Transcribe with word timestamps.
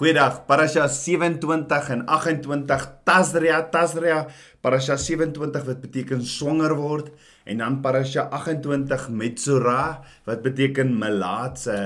Goeiedag. 0.00 0.46
Parasha 0.48 0.86
27 0.88 1.88
en 1.92 2.06
28 2.08 2.84
Tazria 3.04 3.58
Tazria. 3.68 4.22
Parasha 4.64 4.94
27 4.96 5.66
wat 5.66 5.82
beteken 5.82 6.22
swanger 6.24 6.72
word. 6.78 7.10
En 7.44 7.60
dan 7.60 7.76
Parasha 7.84 8.22
28 8.32 9.10
Metzora 9.12 10.00
wat 10.24 10.40
beteken 10.40 10.94
melaatse. 10.96 11.76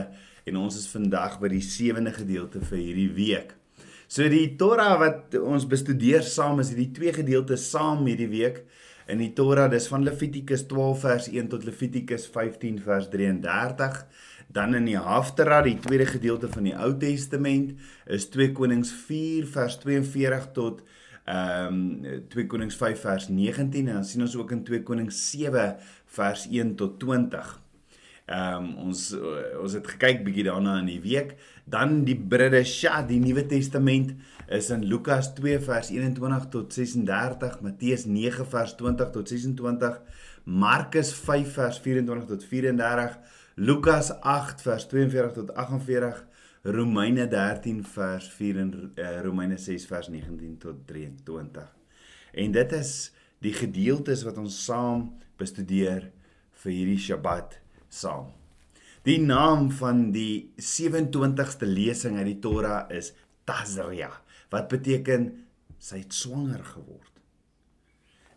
En 0.46 0.61
ons 0.62 0.79
is 0.79 0.87
vandag 0.92 1.40
by 1.42 1.50
die 1.56 1.64
sewende 1.66 2.12
gedeelte 2.14 2.62
vir 2.62 2.79
hierdie 2.79 3.11
week. 3.16 3.50
So 4.06 4.31
die 4.31 4.54
Torah 4.62 4.94
wat 5.03 5.35
ons 5.42 5.67
bestudeer 5.67 6.22
saam 6.22 6.62
is 6.62 6.71
hierdie 6.71 6.92
twee 6.94 7.17
gedeeltes 7.19 7.67
saam 7.74 8.06
hierdie 8.06 8.31
week. 8.31 8.62
In 9.10 9.19
die 9.21 9.33
Torah 9.35 9.67
dis 9.72 9.90
van 9.90 10.06
Levitikus 10.06 10.69
12 10.71 11.03
vers 11.03 11.26
1 11.35 11.51
tot 11.51 11.67
Levitikus 11.67 12.31
15 12.31 12.78
vers 12.87 13.10
33 13.10 13.99
dan 14.55 14.75
in 14.79 14.87
die 14.87 14.99
Haftara 14.99 15.63
die 15.67 15.79
tweede 15.83 16.07
gedeelte 16.07 16.48
van 16.52 16.69
die 16.69 16.77
Ou 16.79 16.93
Testament 16.98 17.75
is 18.07 18.29
2 18.30 18.53
Konings 18.55 18.93
4 19.07 19.48
vers 19.57 19.80
42 19.83 20.53
tot 20.55 20.85
ehm 21.25 21.83
um, 22.05 22.23
2 22.31 22.47
Konings 22.53 22.77
5 22.77 23.01
vers 23.01 23.29
19 23.33 23.89
en 23.89 23.95
dan 23.98 24.05
sien 24.05 24.23
ons 24.23 24.37
ook 24.37 24.53
in 24.53 24.65
2 24.65 24.83
Konings 24.85 25.19
7 25.31 25.77
vers 26.19 26.47
1 26.51 26.75
tot 26.81 26.98
20 27.01 27.55
Ehm 28.25 28.57
um, 28.57 28.69
ons 28.87 29.01
ons 29.61 29.75
het 29.77 29.89
gekyk 29.95 30.23
bietjie 30.25 30.47
daarna 30.47 30.79
in 30.81 30.87
die 30.89 31.01
week. 31.05 31.34
Dan 31.69 32.07
die 32.09 32.17
Bridesha, 32.17 33.03
die 33.05 33.19
Nuwe 33.21 33.45
Testament 33.45 34.15
is 34.48 34.71
in 34.73 34.87
Lukas 34.89 35.34
2 35.37 35.59
vers 35.67 35.91
21 35.93 36.47
tot 36.55 36.73
36, 36.73 37.59
Matteus 37.61 38.07
9 38.09 38.47
vers 38.48 38.73
20 38.81 39.11
tot 39.12 39.29
26, 39.29 40.01
Markus 40.45 41.12
5 41.21 41.53
vers 41.59 41.83
24 41.84 42.31
tot 42.33 42.48
34, 42.48 43.19
Lukas 43.55 44.11
8 44.21 44.63
vers 44.67 44.87
42 44.91 45.33
tot 45.33 45.53
48, 45.55 46.25
Romeine 46.62 47.29
13 47.29 47.85
vers 47.87 48.29
4 48.35 48.59
en 48.59 48.71
uh, 48.99 49.21
Romeine 49.23 49.59
6 49.59 49.87
vers 49.87 50.09
19 50.09 50.57
tot 50.59 50.81
23. 50.89 51.69
En 52.34 52.56
dit 52.56 52.73
is 52.73 52.91
die 53.45 53.53
gedeeltes 53.55 54.25
wat 54.27 54.41
ons 54.43 54.56
saam 54.65 55.06
bestudeer 55.39 56.09
vir 56.65 56.73
hierdie 56.73 56.98
Sabbat 56.98 57.61
saam. 57.93 58.33
Die 59.06 59.20
naam 59.23 59.69
van 59.78 60.09
die 60.11 60.50
27ste 60.59 61.69
lesing 61.69 62.19
uit 62.19 62.33
die 62.33 62.41
Torah 62.43 62.89
is 62.91 63.12
Tazria 63.47 64.11
wat 64.50 64.71
beteken 64.73 65.31
sy 65.78 66.03
het 66.03 66.17
swanger 66.17 66.65
geword. 66.75 67.14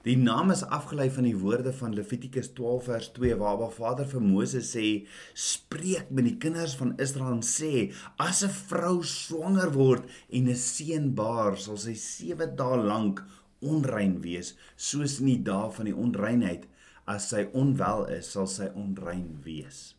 Die 0.08 0.16
naam 0.16 0.54
is 0.54 0.62
afgelei 0.64 1.10
van 1.12 1.26
die 1.28 1.36
woorde 1.36 1.74
van 1.76 1.92
Levitikus 1.92 2.54
12 2.56 2.86
vers 2.88 3.08
2 3.18 3.36
waar 3.42 3.58
Abba 3.58 3.68
Vader 3.76 4.06
vir 4.08 4.22
Moses 4.24 4.70
sê: 4.72 5.04
"Spreek 5.34 6.14
met 6.16 6.24
die 6.24 6.38
kinders 6.44 6.76
van 6.80 6.94
Israel 7.06 7.34
en 7.34 7.42
sê: 7.44 7.92
As 8.16 8.40
'n 8.46 8.54
vrou 8.70 9.04
swanger 9.04 9.74
word 9.74 10.06
en 10.30 10.48
'n 10.48 10.56
seun 10.56 11.10
baar, 11.14 11.58
sal 11.58 11.78
sy 11.78 11.94
7 11.94 12.56
dae 12.56 12.78
lank 12.78 13.20
onrein 13.60 14.22
wees, 14.22 14.54
soos 14.78 15.20
in 15.20 15.26
die 15.26 15.44
dae 15.44 15.72
van 15.72 15.86
die 15.86 16.00
onreinheid 16.06 16.68
as 17.06 17.28
sy 17.30 17.44
onwel 17.54 18.06
is, 18.06 18.32
sal 18.32 18.48
sy 18.48 18.70
onrein 18.76 19.42
wees. 19.44 19.96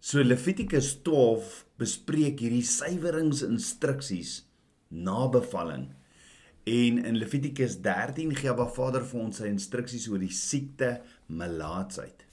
So 0.00 0.22
Levitikus 0.22 0.96
12 1.02 1.64
bespreek 1.78 2.40
hierdie 2.40 2.66
suiweringsinstruksies 2.66 4.42
na 4.90 5.28
bevalling. 5.28 5.94
En 6.66 7.04
in 7.04 7.16
Levitikus 7.16 7.76
13 7.80 8.32
gee 8.34 8.50
Abba 8.50 8.64
Vader 8.66 9.04
vir 9.06 9.20
ons 9.22 9.36
sy 9.38 9.46
instruksies 9.46 10.08
oor 10.10 10.18
die 10.18 10.34
siekte 10.34 10.96
melaatsheid. 11.30 12.24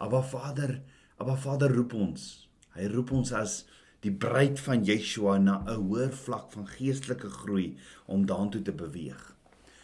Abba 0.00 0.22
Vader, 0.24 0.78
Abba 1.20 1.34
Vader 1.36 1.74
roep 1.76 1.92
ons. 1.92 2.22
Hy 2.72 2.88
roep 2.94 3.12
ons 3.18 3.34
as 3.36 3.58
die 4.00 4.14
bruid 4.24 4.56
van 4.64 4.86
Yeshua 4.88 5.36
na 5.42 5.58
'n 5.60 5.76
hoër 5.90 6.08
vlak 6.22 6.48
van 6.54 6.64
geestelike 6.72 7.28
groei 7.28 7.76
om 8.06 8.24
daartoe 8.24 8.62
te 8.62 8.72
beweeg. 8.72 9.20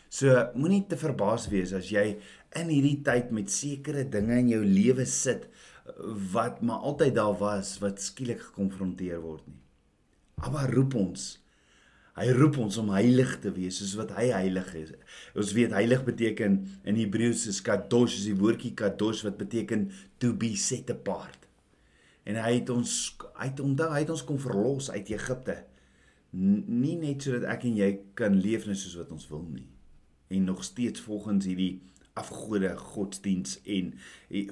So 0.09 0.49
moenie 0.55 0.87
te 0.89 0.97
verbaas 0.97 1.49
wees 1.53 1.73
as 1.77 1.93
jy 1.93 2.17
in 2.57 2.69
hierdie 2.73 3.03
tyd 3.05 3.31
met 3.31 3.51
sekere 3.51 4.09
dinge 4.09 4.39
in 4.39 4.49
jou 4.49 4.65
lewe 4.65 5.05
sit 5.05 5.49
wat 6.33 6.63
maar 6.63 6.81
altyd 6.81 7.15
daar 7.15 7.37
was 7.39 7.79
wat 7.79 8.01
skielik 8.01 8.41
gekonfronteer 8.41 9.21
word 9.21 9.47
nie. 9.47 9.61
Abba 10.41 10.65
roep 10.67 10.95
ons. 10.95 11.42
Hy 12.13 12.29
roep 12.37 12.59
ons 12.61 12.77
om 12.77 12.91
heilig 12.93 13.39
te 13.41 13.53
wees 13.57 13.79
soos 13.81 13.95
wat 13.97 14.13
hy 14.19 14.27
heilig 14.35 14.69
is. 14.77 14.93
Ons 15.39 15.55
weet 15.57 15.73
heilig 15.73 16.03
beteken 16.05 16.59
in 16.85 16.99
Hebreëus 17.01 17.47
is 17.49 17.63
kadosh, 17.65 18.19
is 18.21 18.29
die 18.29 18.37
woordjie 18.37 18.75
kadosh 18.77 19.23
wat 19.25 19.39
beteken 19.41 19.89
to 20.21 20.37
be 20.37 20.53
set 20.61 20.93
apart. 20.93 21.49
En 22.29 22.37
hy 22.37 22.59
het 22.61 22.71
ons 22.71 22.93
hy 23.41 23.49
het 23.49 23.63
onthou 23.65 23.89
hy 23.95 24.03
het 24.05 24.13
ons 24.13 24.25
kom 24.29 24.41
verlos 24.41 24.91
uit 24.93 25.09
Egipte. 25.17 25.57
Nie 26.33 26.99
net 27.01 27.25
sodat 27.25 27.49
ek 27.57 27.65
en 27.69 27.81
jy 27.81 27.93
kan 28.19 28.37
leef 28.41 28.69
net 28.69 28.81
soos 28.81 28.99
wat 29.01 29.13
ons 29.17 29.29
wil 29.33 29.47
nie 29.49 29.69
en 30.33 30.45
nog 30.49 30.65
steeds 30.65 31.01
volgens 31.05 31.45
hierdie 31.45 31.83
afgode 32.17 32.77
godsdiens 32.77 33.59
en 33.63 33.93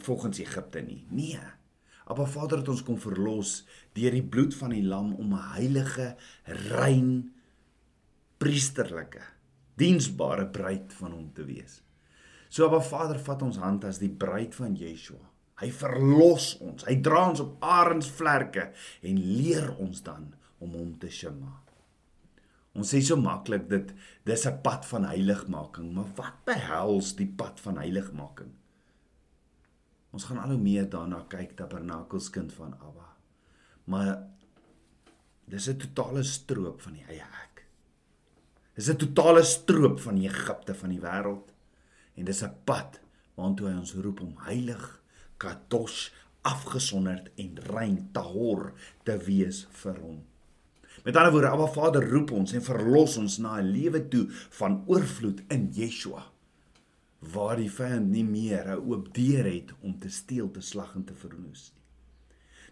volgens 0.05 0.39
Egipte 0.39 0.81
nie. 0.85 1.05
Nee. 1.09 1.41
Maar 2.05 2.29
Vader 2.29 2.59
het 2.59 2.69
ons 2.69 2.83
kom 2.83 2.99
verlos 3.01 3.63
deur 3.95 4.13
die 4.13 4.25
bloed 4.25 4.55
van 4.59 4.75
die 4.75 4.85
lam 4.85 5.13
om 5.15 5.33
'n 5.35 5.53
heilige, 5.55 6.17
rein 6.45 7.33
priesterlike, 8.41 9.23
diensbare 9.81 10.47
bruid 10.53 10.93
van 10.97 11.13
hom 11.13 11.29
te 11.37 11.45
wees. 11.45 11.81
So 12.51 12.67
Abba 12.67 12.81
Vader 12.83 13.21
vat 13.23 13.43
ons 13.47 13.61
hand 13.63 13.85
as 13.87 14.01
die 14.03 14.11
bruid 14.11 14.57
van 14.59 14.75
Yeshua. 14.79 15.23
Hy 15.61 15.69
verlos 15.77 16.55
ons. 16.65 16.87
Hy 16.89 16.97
dra 17.05 17.27
ons 17.29 17.43
op 17.45 17.61
arensvlerke 17.63 18.71
en 19.07 19.19
leer 19.21 19.69
ons 19.77 20.01
dan 20.03 20.31
om 20.61 20.73
hom 20.77 20.95
te 21.01 21.11
shema. 21.13 21.53
Ons 22.77 22.95
sê 22.95 23.01
so 23.05 23.19
maklik 23.21 23.69
dit 23.69 23.93
dis 24.25 24.47
'n 24.47 24.63
pad 24.63 24.87
van 24.87 25.05
heiligmaking, 25.05 25.93
maar 25.93 26.11
wat 26.17 26.45
behels 26.47 27.17
die 27.17 27.27
pad 27.27 27.61
van 27.61 27.77
heiligmaking? 27.77 28.53
Ons 30.13 30.25
gaan 30.25 30.39
al 30.39 30.55
hoe 30.55 30.63
meer 30.63 30.89
daarna 30.89 31.25
kyk 31.29 31.57
tabernakelskind 31.57 32.53
van 32.53 32.75
Abba. 32.81 33.09
Maar 33.85 34.13
dis 35.47 35.69
'n 35.69 35.79
totale 35.79 36.23
stroop 36.23 36.81
van 36.81 36.93
die 36.93 37.05
eie 37.09 37.27
ek. 37.43 37.50
Dis 38.75 38.89
'n 38.89 38.97
totale 38.97 39.43
stroop 39.43 40.01
van 40.01 40.15
die 40.15 40.29
Egipte 40.29 40.75
van 40.75 40.91
die 40.91 41.01
wêreld 41.01 41.53
en 42.15 42.25
dis 42.25 42.43
'n 42.43 42.55
pad 42.65 43.01
waartoe 43.35 43.69
hy 43.69 43.77
ons 43.79 43.95
roep 43.95 44.21
om 44.21 44.35
heilig, 44.47 45.03
kadosh, 45.37 46.11
afgesonderd 46.43 47.31
en 47.37 47.59
rein 47.75 48.09
tahor 48.13 48.73
te 49.05 49.17
wees 49.17 49.67
vir 49.83 49.97
hom. 50.01 50.25
Met 51.05 51.17
ander 51.17 51.33
woorde, 51.33 51.49
Abba 51.49 51.67
Vader 51.67 52.11
roep 52.11 52.31
ons 52.31 52.53
en 52.53 52.63
verlos 52.63 53.17
ons 53.17 53.39
na 53.39 53.61
'n 53.61 53.73
lewe 53.73 54.09
toe 54.09 54.27
van 54.59 54.85
oorvloed 54.87 55.43
in 55.49 55.71
Yeshua 55.73 56.25
waar 57.21 57.57
die 57.57 57.71
vyand 57.71 58.11
nie 58.11 58.25
meer 58.25 58.65
'n 58.69 58.85
oop 58.91 59.15
deur 59.15 59.45
het 59.45 59.73
om 59.81 59.99
te 59.99 60.09
steel, 60.09 60.51
te 60.51 60.61
slag 60.61 60.95
en 60.95 61.05
te 61.05 61.15
vernoes 61.15 61.73
nie. 61.75 61.80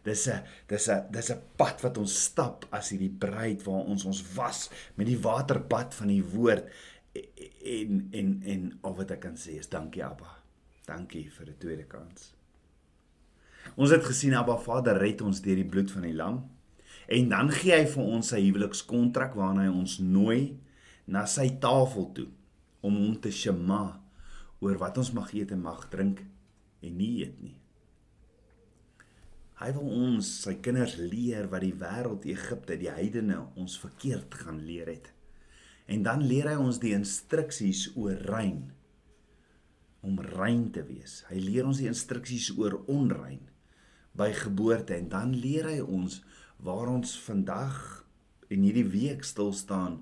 Dis 0.04 0.28
'n 0.28 0.42
dis 0.68 0.88
'n 0.88 1.10
dis 1.10 1.30
'n 1.30 1.40
pad 1.56 1.80
wat 1.82 1.98
ons 1.98 2.22
stap 2.24 2.66
as 2.70 2.90
hierdie 2.90 3.10
bruid 3.24 3.62
waar 3.64 3.84
ons 3.84 4.04
ons 4.04 4.22
was 4.34 4.70
met 4.96 5.06
die 5.06 5.18
waterbad 5.18 5.94
van 5.94 6.08
die 6.08 6.24
woord 6.24 6.64
en 7.64 8.08
en 8.12 8.42
en 8.42 8.78
al 8.82 8.94
wat 8.94 9.10
ek 9.10 9.20
kan 9.20 9.36
sê 9.36 9.58
is 9.58 9.68
dankie 9.68 10.04
Abba. 10.04 10.42
Dankie 10.86 11.30
vir 11.30 11.46
'n 11.46 11.58
tweede 11.58 11.84
kans. 11.84 12.34
Ons 13.76 13.90
het 13.90 14.04
gesien 14.04 14.34
Abba 14.34 14.56
Vader 14.56 14.98
red 14.98 15.20
ons 15.20 15.40
deur 15.40 15.56
die 15.56 15.64
bloed 15.68 15.90
van 15.90 16.02
die 16.02 16.14
lam. 16.14 16.50
En 17.08 17.28
dan 17.28 17.50
gee 17.50 17.72
hy 17.72 17.86
vir 17.86 18.04
ons 18.04 18.28
sy 18.28 18.40
huwelikskontrak 18.44 19.34
waarna 19.34 19.62
hy 19.62 19.72
ons 19.72 19.98
nooi 19.98 20.58
na 21.06 21.24
sy 21.26 21.48
tafel 21.60 22.12
toe 22.12 22.28
om 22.80 22.96
hom 22.96 23.20
te 23.20 23.30
shema 23.30 24.00
oor 24.60 24.78
wat 24.78 24.98
ons 24.98 25.12
mag 25.16 25.32
eet 25.32 25.54
en 25.54 25.62
mag 25.62 25.88
drink 25.88 26.20
en 26.82 26.96
nie 26.96 27.22
eet 27.22 27.40
nie. 27.42 27.56
Hy 29.58 29.72
wil 29.74 29.88
ons 29.90 30.26
sy 30.44 30.54
kinders 30.62 30.94
leer 31.00 31.48
wat 31.50 31.64
die 31.64 31.74
wêreld 31.74 32.26
Egipte, 32.30 32.76
die 32.78 32.92
heidene 32.94 33.40
ons 33.58 33.74
verkeerd 33.82 34.36
gaan 34.44 34.60
leer 34.62 34.86
het. 34.92 35.08
En 35.90 36.04
dan 36.06 36.22
leer 36.22 36.52
hy 36.52 36.58
ons 36.62 36.78
die 36.78 36.94
instruksies 36.94 37.88
oor 37.98 38.20
rein 38.28 38.68
om 40.06 40.20
rein 40.22 40.68
te 40.70 40.84
wees. 40.86 41.24
Hy 41.26 41.40
leer 41.42 41.66
ons 41.66 41.80
die 41.82 41.88
instruksies 41.90 42.52
oor 42.54 42.78
onrein 42.86 43.48
by 44.18 44.30
geboorte 44.36 44.94
en 44.94 45.10
dan 45.10 45.34
leer 45.34 45.66
hy 45.72 45.80
ons 45.82 46.20
waar 46.62 46.90
ons 46.92 47.16
vandag 47.26 47.80
en 48.48 48.62
hierdie 48.62 48.86
week 48.86 49.26
stil 49.26 49.50
staan 49.54 50.00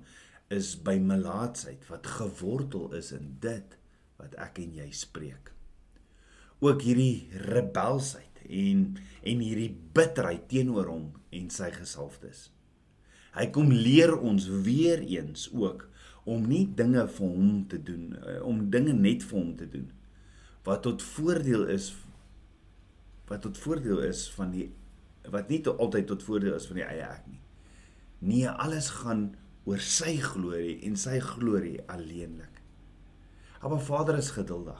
is 0.53 0.75
by 0.79 0.95
melaatsheid 1.01 1.81
wat 1.89 2.07
gewortel 2.19 2.93
is 2.97 3.09
in 3.15 3.33
dit 3.41 3.73
wat 4.21 4.37
ek 4.41 4.61
en 4.61 4.77
jy 4.79 4.87
spreek. 4.93 5.51
Ook 6.61 6.85
hierdie 6.85 7.27
rebelsheid 7.49 8.26
en 8.47 8.85
en 9.27 9.43
hierdie 9.43 9.73
bitterheid 9.93 10.47
teenoor 10.51 10.87
hom 10.91 11.07
en 11.35 11.49
sy 11.51 11.69
gesalfdes. 11.75 12.47
Hy 13.35 13.49
kom 13.53 13.71
leer 13.73 14.15
ons 14.15 14.47
weer 14.65 15.03
eens 15.03 15.49
ook 15.53 15.87
om 16.27 16.47
nie 16.47 16.65
dinge 16.75 17.03
vir 17.17 17.33
hom 17.35 17.63
te 17.71 17.79
doen 17.83 18.15
eh, 18.17 18.41
om 18.43 18.67
dinge 18.71 18.95
net 18.95 19.23
vir 19.27 19.39
hom 19.39 19.53
te 19.59 19.67
doen 19.71 19.87
wat 20.67 20.83
tot 20.83 21.03
voordeel 21.15 21.67
is 21.71 21.93
wat 23.29 23.43
tot 23.43 23.59
voordeel 23.59 24.01
is 24.07 24.25
van 24.35 24.51
die 24.51 24.67
wat 25.31 25.51
nie 25.51 25.61
tot 25.63 25.79
altyd 25.83 26.07
tot 26.11 26.23
voordeel 26.23 26.55
is 26.55 26.67
van 26.69 26.79
die 26.79 26.87
eie 26.87 27.03
ek 27.03 27.25
nie. 27.27 27.41
Nee, 28.23 28.47
alles 28.47 28.89
gaan 29.01 29.29
oor 29.67 29.81
sy 29.83 30.15
glorie 30.23 30.77
en 30.87 30.95
sy 30.99 31.19
glorie 31.19 31.81
alleenlik. 31.91 32.61
Maar 33.61 33.81
Vader 33.83 34.17
is 34.17 34.31
geduldig. 34.31 34.79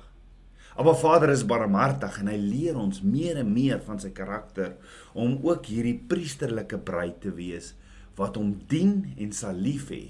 Maar 0.78 0.96
Vader 0.96 1.30
is 1.34 1.46
barmhartig 1.46 2.20
en 2.22 2.30
hy 2.30 2.38
leer 2.38 2.78
ons 2.78 3.02
meer 3.02 3.40
en 3.42 3.50
meer 3.50 3.80
van 3.82 3.98
sy 4.00 4.12
karakter 4.14 4.76
om 5.18 5.40
ook 5.42 5.66
hierdie 5.72 5.98
priesterlike 6.10 6.78
bruid 6.86 7.18
te 7.24 7.34
wees 7.34 7.72
wat 8.18 8.38
hom 8.38 8.54
dien 8.70 9.16
en 9.18 9.34
sal 9.34 9.58
lief 9.58 9.90
hê 9.90 10.04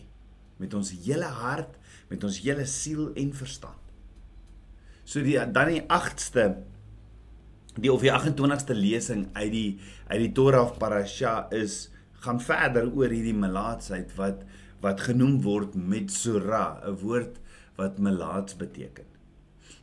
met 0.60 0.74
ons 0.75 0.90
hele 1.06 1.28
hart, 1.40 1.75
met 2.12 2.24
ons 2.25 2.40
hele 2.44 2.66
siel 2.68 3.12
en 3.19 3.31
verstand. 3.36 3.80
So 5.08 5.24
die 5.24 5.38
dan 5.40 5.72
die 5.72 5.84
8ste 5.88 6.50
die 7.78 7.92
of 7.94 8.04
die 8.04 8.12
28ste 8.12 8.75
lesing 8.75 9.28
uit 9.38 9.52
die 9.54 9.70
uit 10.10 10.22
die 10.25 10.34
Torah 10.36 10.72
Parasha 10.81 11.46
is 11.56 11.86
gaan 12.25 12.42
verder 12.44 12.90
oor 12.92 13.13
hierdie 13.13 13.38
melaatsheid 13.38 14.12
wat 14.20 14.44
wat 14.84 15.00
genoem 15.08 15.40
word 15.42 15.74
Metsura, 15.75 16.81
'n 16.84 17.00
woord 17.02 17.40
wat 17.78 17.98
melaats 17.98 18.58
beteken. 18.58 19.17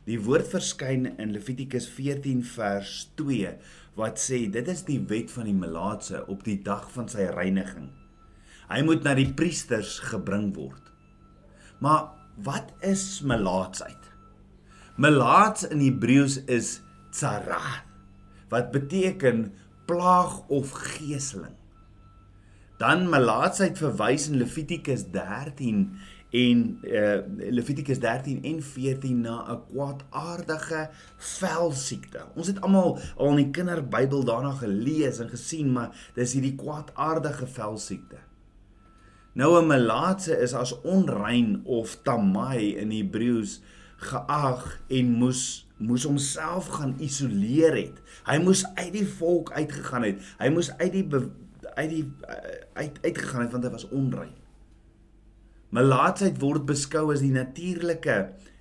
Die 0.05 0.19
woord 0.21 0.47
verskyn 0.51 1.07
in 1.17 1.33
Levitikus 1.33 1.87
14 1.89 2.43
vers 2.55 2.97
2 3.17 3.55
wat 3.97 4.19
sê 4.21 4.45
dit 4.51 4.67
is 4.71 4.83
die 4.87 4.99
wet 5.09 5.31
van 5.33 5.47
die 5.49 5.55
melaatse 5.57 6.25
op 6.31 6.43
die 6.45 6.57
dag 6.63 6.89
van 6.93 7.07
sy 7.11 7.29
reiniging. 7.31 7.89
Hy 8.69 8.81
moet 8.85 9.05
na 9.05 9.13
die 9.17 9.29
priesters 9.37 9.97
gebring 10.03 10.51
word. 10.55 10.91
Maar 11.79 12.11
wat 12.45 12.73
is 12.83 13.21
melaatsheid? 13.25 14.11
Melaats 15.01 15.67
in 15.67 15.83
Hebreëus 15.83 16.41
is 16.51 16.79
tsara 17.15 17.83
wat 18.51 18.71
beteken 18.71 19.49
plaag 19.89 20.41
of 20.53 20.71
geeseling. 20.71 21.55
Dan 22.79 23.07
melaatsheid 23.09 23.79
verwys 23.79 24.27
in 24.31 24.39
Levitikus 24.41 25.05
13 25.11 25.95
en 26.35 26.61
uh, 26.83 27.17
Levitikus 27.37 27.99
13 28.03 28.43
en 28.43 28.61
14 28.63 29.21
na 29.21 29.35
'n 29.51 29.61
kwaadaardige 29.71 30.89
velsiekte. 31.17 32.25
Ons 32.35 32.47
het 32.47 32.61
almal 32.61 32.99
al 33.17 33.29
in 33.29 33.35
die 33.35 33.49
kinderbybel 33.49 34.23
daarna 34.23 34.51
gelees 34.51 35.19
en 35.19 35.29
gesien, 35.29 35.71
maar 35.71 36.11
dis 36.13 36.33
hierdie 36.33 36.55
kwaadaardige 36.55 37.47
velsiekte. 37.47 38.17
Nou 39.33 39.61
'n 39.61 39.67
melaatse 39.67 40.37
is 40.39 40.53
as 40.53 40.81
onrein 40.81 41.61
of 41.63 41.99
tamai 42.03 42.75
in 42.75 42.91
Hebreëus 42.91 43.61
geag 43.95 44.79
en 44.87 45.11
moes 45.11 45.63
moes 45.77 46.03
homself 46.03 46.67
gaan 46.67 46.95
isoleer 46.99 47.75
het. 47.75 48.01
Hy 48.23 48.37
moes 48.37 48.65
uit 48.75 48.93
die 48.93 49.07
volk 49.07 49.51
uitgegaan 49.51 50.03
het. 50.03 50.21
Hy 50.39 50.49
moes 50.49 50.71
uit 50.77 50.91
die 50.91 51.07
uit 51.75 51.89
die 51.89 52.11
uit 52.73 52.99
uitgegaan 53.01 53.41
het 53.41 53.51
want 53.51 53.63
hy 53.63 53.69
was 53.69 53.89
onrein. 53.89 54.44
Melaatsheid 55.73 56.37
word 56.41 56.65
beskou 56.69 57.11
as 57.13 57.21
die 57.25 57.33
natuurlike 57.33 58.17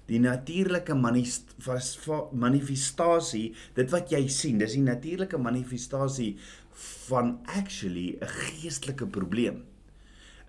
die 0.09 0.21
natuurlike 0.21 0.95
manifestasie 0.97 3.55
dit 3.77 3.93
wat 3.93 4.13
jy 4.13 4.29
sien 4.29 4.59
dis 4.61 4.75
die 4.77 4.85
natuurlike 4.85 5.39
manifestasie 5.41 6.37
van 7.09 7.39
actually 7.45 8.19
'n 8.21 8.29
geestelike 8.29 9.07
probleem. 9.07 9.65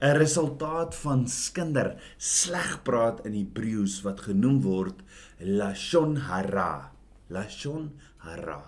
'n 0.02 0.18
resultaat 0.18 0.96
van 0.96 1.28
skinder 1.28 1.96
slegpraat 2.18 3.26
in 3.26 3.34
Hebreëus 3.34 4.02
wat 4.04 4.20
genoem 4.28 4.62
word 4.62 5.04
lashon 5.40 6.16
hara. 6.16 6.92
Lashon 7.30 7.92
hara. 8.18 8.64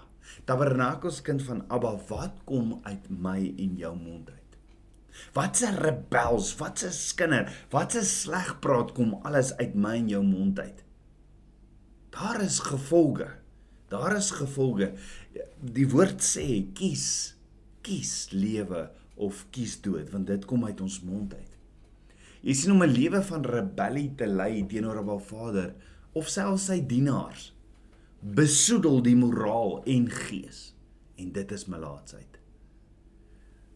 Tabernakels 0.46 1.22
kind 1.22 1.44
van 1.44 1.64
Abba 1.68 2.00
wat 2.08 2.34
kom 2.46 2.80
uit 2.84 3.10
my 3.10 3.54
en 3.58 3.76
jou 3.76 3.96
mond 3.96 4.37
Wat 5.34 5.62
'n 5.62 5.78
rebels, 5.78 6.56
wat 6.56 6.84
'n 6.84 6.92
skinder, 6.92 7.68
wat 7.70 7.96
'n 7.96 8.04
slegpraat 8.04 8.92
kom 8.92 9.14
alles 9.24 9.58
uit 9.58 9.74
my 9.76 9.96
en 9.96 10.10
jou 10.10 10.24
mond 10.24 10.60
uit. 10.60 10.84
Daar 12.10 12.42
is 12.42 12.60
gevolge. 12.60 13.28
Daar 13.88 14.16
is 14.16 14.32
gevolge. 14.32 14.94
Die 15.62 15.90
woord 15.90 16.22
sê 16.22 16.74
kies, 16.74 17.36
kies 17.82 18.28
lewe 18.32 18.92
of 19.16 19.46
kies 19.50 19.82
dood, 19.82 20.10
want 20.10 20.28
dit 20.28 20.46
kom 20.46 20.66
uit 20.66 20.82
ons 20.82 21.02
mond 21.02 21.34
uit. 21.34 21.58
Jy 22.42 22.54
sien 22.54 22.72
om 22.72 22.84
'n 22.84 22.92
lewe 22.92 23.24
van 23.24 23.46
rebellie 23.46 24.16
te 24.16 24.28
lei 24.28 24.66
teenoor 24.66 25.04
'n 25.04 25.20
Vader 25.20 25.76
of 26.14 26.28
selfs 26.28 26.66
sy 26.66 26.86
dienaars 26.86 27.58
besoedel 28.20 29.02
die 29.06 29.16
moraal 29.16 29.84
en 29.86 30.10
gees 30.10 30.74
en 31.18 31.32
dit 31.32 31.52
is 31.52 31.66
melaatsheid. 31.66 32.37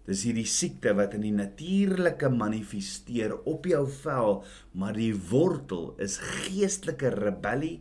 Dis 0.07 0.23
hierdie 0.25 0.47
siekte 0.49 0.95
wat 0.97 1.13
in 1.13 1.25
die 1.27 1.35
natuurlike 1.35 2.31
manifesteer 2.33 3.35
op 3.49 3.67
jou 3.69 3.83
vel, 4.01 4.39
maar 4.73 4.97
die 4.97 5.13
wortel 5.13 5.91
is 6.01 6.17
geestelike 6.17 7.13
rebellie. 7.13 7.77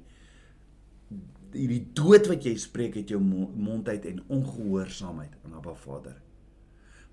Hierdie 1.54 1.82
dood 1.96 2.28
wat 2.30 2.44
jy 2.46 2.54
spreek 2.60 3.00
uit 3.00 3.10
jou 3.14 3.20
mond 3.22 3.88
uit 3.88 4.04
en 4.12 4.20
ongehoorsaamheid 4.28 5.40
aan 5.44 5.56
Abba 5.58 5.74
Vader. 5.74 6.20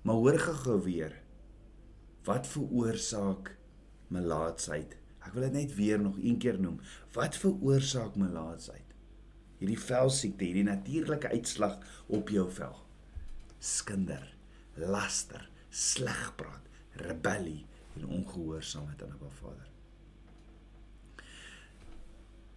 Maar 0.04 0.20
hoor 0.20 0.38
gou 0.38 0.78
weer. 0.84 1.16
Wat 2.28 2.46
veroorsaak 2.46 3.54
melaatsheid? 4.12 4.94
Ek 5.24 5.34
wil 5.34 5.48
dit 5.48 5.56
net 5.56 5.74
weer 5.76 6.00
nog 6.00 6.20
een 6.20 6.38
keer 6.40 6.60
noem. 6.60 6.78
Wat 7.16 7.36
veroorsaak 7.40 8.16
melaatsheid? 8.20 8.84
Hierdie 9.58 9.80
velsiekte, 9.80 10.46
hierdie 10.46 10.68
natuurlike 10.68 11.32
uitslag 11.34 11.80
op 12.06 12.30
jou 12.30 12.46
vel. 12.54 12.76
Skinder 13.58 14.37
laster, 14.78 15.48
slegpraat, 15.70 16.64
rebellie 17.02 17.66
en 17.96 18.06
ongehoorsaamheid 18.06 19.02
aan 19.02 19.14
'n 19.14 19.30
Vader. 19.40 19.68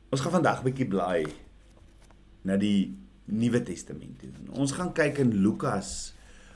Ons 0.10 0.22
gaan 0.22 0.32
vandag 0.32 0.60
'n 0.60 0.64
bietjie 0.64 0.88
blaai 0.88 1.26
na 2.42 2.58
die 2.58 2.98
Nuwe 3.26 3.64
Testament 3.64 4.20
toe. 4.20 4.30
Ons 4.50 4.72
gaan 4.72 4.94
kyk 4.94 5.18
in 5.18 5.42
Lukas 5.44 6.14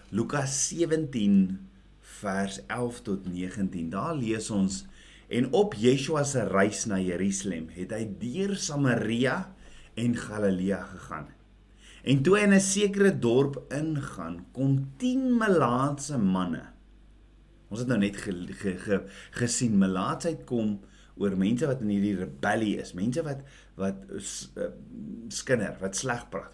Lukas 0.09 0.67
17 0.69 1.69
vers 1.99 2.59
11 2.67 3.01
tot 3.01 3.25
19. 3.25 3.89
Daar 3.89 4.15
lees 4.15 4.49
ons 4.49 4.85
en 5.27 5.51
op 5.53 5.73
Yeshua 5.73 6.23
se 6.23 6.43
reis 6.47 6.85
na 6.85 6.99
Jerusalem 7.01 7.69
het 7.73 7.91
hy 7.91 8.05
deur 8.21 8.55
Samaria 8.55 9.55
en 9.97 10.15
Galilea 10.15 10.83
gegaan. 10.83 11.34
En 12.05 12.21
toe 12.21 12.35
hy 12.37 12.43
in 12.45 12.53
'n 12.53 12.61
sekere 12.61 13.11
dorp 13.19 13.55
ingaan, 13.73 14.45
kom 14.53 14.73
10 14.97 15.37
melaatse 15.37 16.17
manne. 16.17 16.61
Ons 17.69 17.79
het 17.79 17.87
nou 17.89 17.97
net 17.97 18.17
ge, 18.17 18.31
ge, 18.53 18.77
ge, 18.77 18.99
gesien 19.31 19.77
melaatsheid 19.77 20.43
kom 20.45 20.79
oor 21.17 21.37
mense 21.37 21.65
wat 21.65 21.81
in 21.81 21.89
hierdie 21.89 22.17
rebellie 22.19 22.75
is, 22.77 22.93
mense 22.93 23.23
wat 23.25 23.41
wat 23.75 24.05
uh, 24.11 24.69
skinder, 25.27 25.73
wat 25.81 25.97
sleg 25.97 26.29
praat. 26.29 26.53